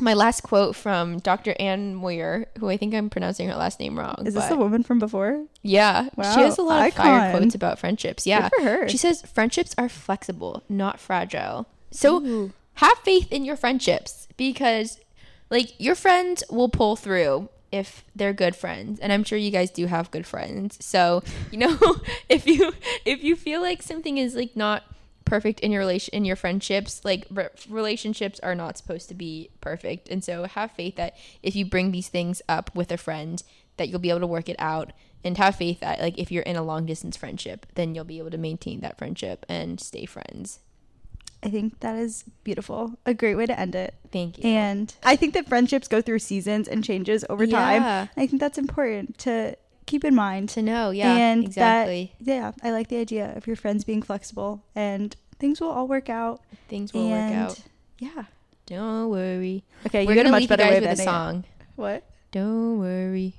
[0.03, 1.55] my last quote from Dr.
[1.59, 4.23] Ann Moyer, who I think I'm pronouncing her last name wrong.
[4.25, 5.45] Is this the woman from before?
[5.61, 8.27] Yeah, Wow, she has a lot of fire quotes about friendships.
[8.27, 8.89] Yeah, for her.
[8.89, 11.67] She says friendships are flexible, not fragile.
[11.91, 12.53] So Ooh.
[12.75, 14.99] have faith in your friendships because,
[15.49, 19.71] like, your friends will pull through if they're good friends, and I'm sure you guys
[19.71, 20.77] do have good friends.
[20.79, 21.77] So you know,
[22.29, 22.73] if you
[23.03, 24.83] if you feel like something is like not
[25.33, 29.49] perfect in your relation in your friendships like re- relationships are not supposed to be
[29.61, 33.41] perfect and so have faith that if you bring these things up with a friend
[33.77, 36.43] that you'll be able to work it out and have faith that like if you're
[36.51, 40.05] in a long distance friendship then you'll be able to maintain that friendship and stay
[40.05, 40.59] friends
[41.45, 42.93] I think that is beautiful.
[43.05, 43.95] A great way to end it.
[44.13, 47.81] thank you And I think that friendships go through seasons and changes over time.
[47.81, 48.07] Yeah.
[48.15, 50.47] I think that's important to keep in mind.
[50.49, 54.01] to know yeah and exactly That, yeah, I like the idea of your friends being
[54.01, 56.41] flexible and things will all work out.
[56.67, 57.59] things will work out
[57.99, 58.23] Yeah.
[58.65, 61.03] don't worry Okay, we're gonna a much leave you better guys way of with a
[61.03, 61.43] song
[61.75, 62.03] What?
[62.31, 63.33] don't worry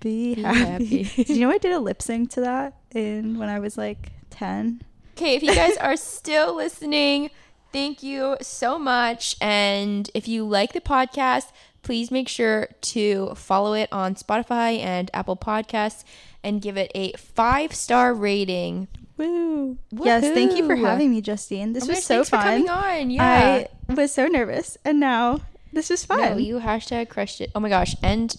[0.00, 1.02] Be, Be happy.
[1.02, 1.24] happy.
[1.24, 4.12] Do you know I did a lip sync to that in when I was like
[4.30, 4.82] 10?
[5.16, 7.30] Okay, if you guys are still listening,
[7.72, 9.34] thank you so much.
[9.40, 11.50] And if you like the podcast,
[11.82, 16.04] please make sure to follow it on Spotify and Apple Podcasts
[16.44, 18.86] and give it a five star rating.
[19.18, 19.76] Woo.
[19.92, 21.72] Yes, thank you for having me, Justine.
[21.74, 22.40] This Oh was so fun.
[22.40, 23.10] for coming on.
[23.10, 23.66] Yeah.
[23.88, 25.40] I was so nervous and now
[25.72, 26.20] this is fun.
[26.20, 27.50] No, you hashtag crushed it.
[27.54, 27.94] Oh my gosh.
[28.02, 28.34] And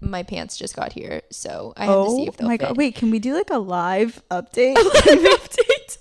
[0.00, 1.22] my pants just got here.
[1.30, 2.68] So I have to see oh if they'll Oh my fit.
[2.68, 2.76] god!
[2.76, 4.76] Wait, can we do like a live update?
[4.78, 5.98] A live update.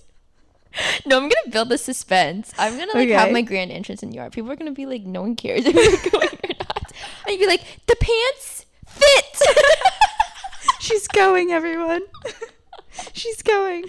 [1.06, 2.52] No, I'm gonna build the suspense.
[2.58, 4.32] I'm gonna like have my grand entrance in the yard.
[4.34, 6.92] People are gonna be like, no one cares if we're going or not.
[7.28, 9.42] And you'd be like, the pants fit.
[10.80, 12.02] She's going, everyone.
[13.14, 13.86] She's going.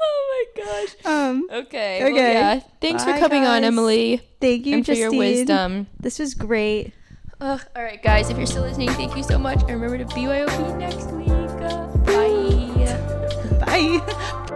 [0.00, 0.94] oh my gosh.
[1.06, 2.00] Um, Okay.
[2.02, 2.32] well, Okay.
[2.32, 2.60] yeah.
[2.80, 3.64] Thanks for Bye, coming on.
[3.64, 5.10] Emily, thank you, and for Justine.
[5.12, 5.86] your wisdom.
[6.00, 6.92] This was great.
[7.40, 8.30] Ugh, all right, guys.
[8.30, 11.28] If you're still listening, thank you so much, and remember to BYOP next week.
[11.28, 12.60] Uh, bye.
[13.64, 14.46] Bye.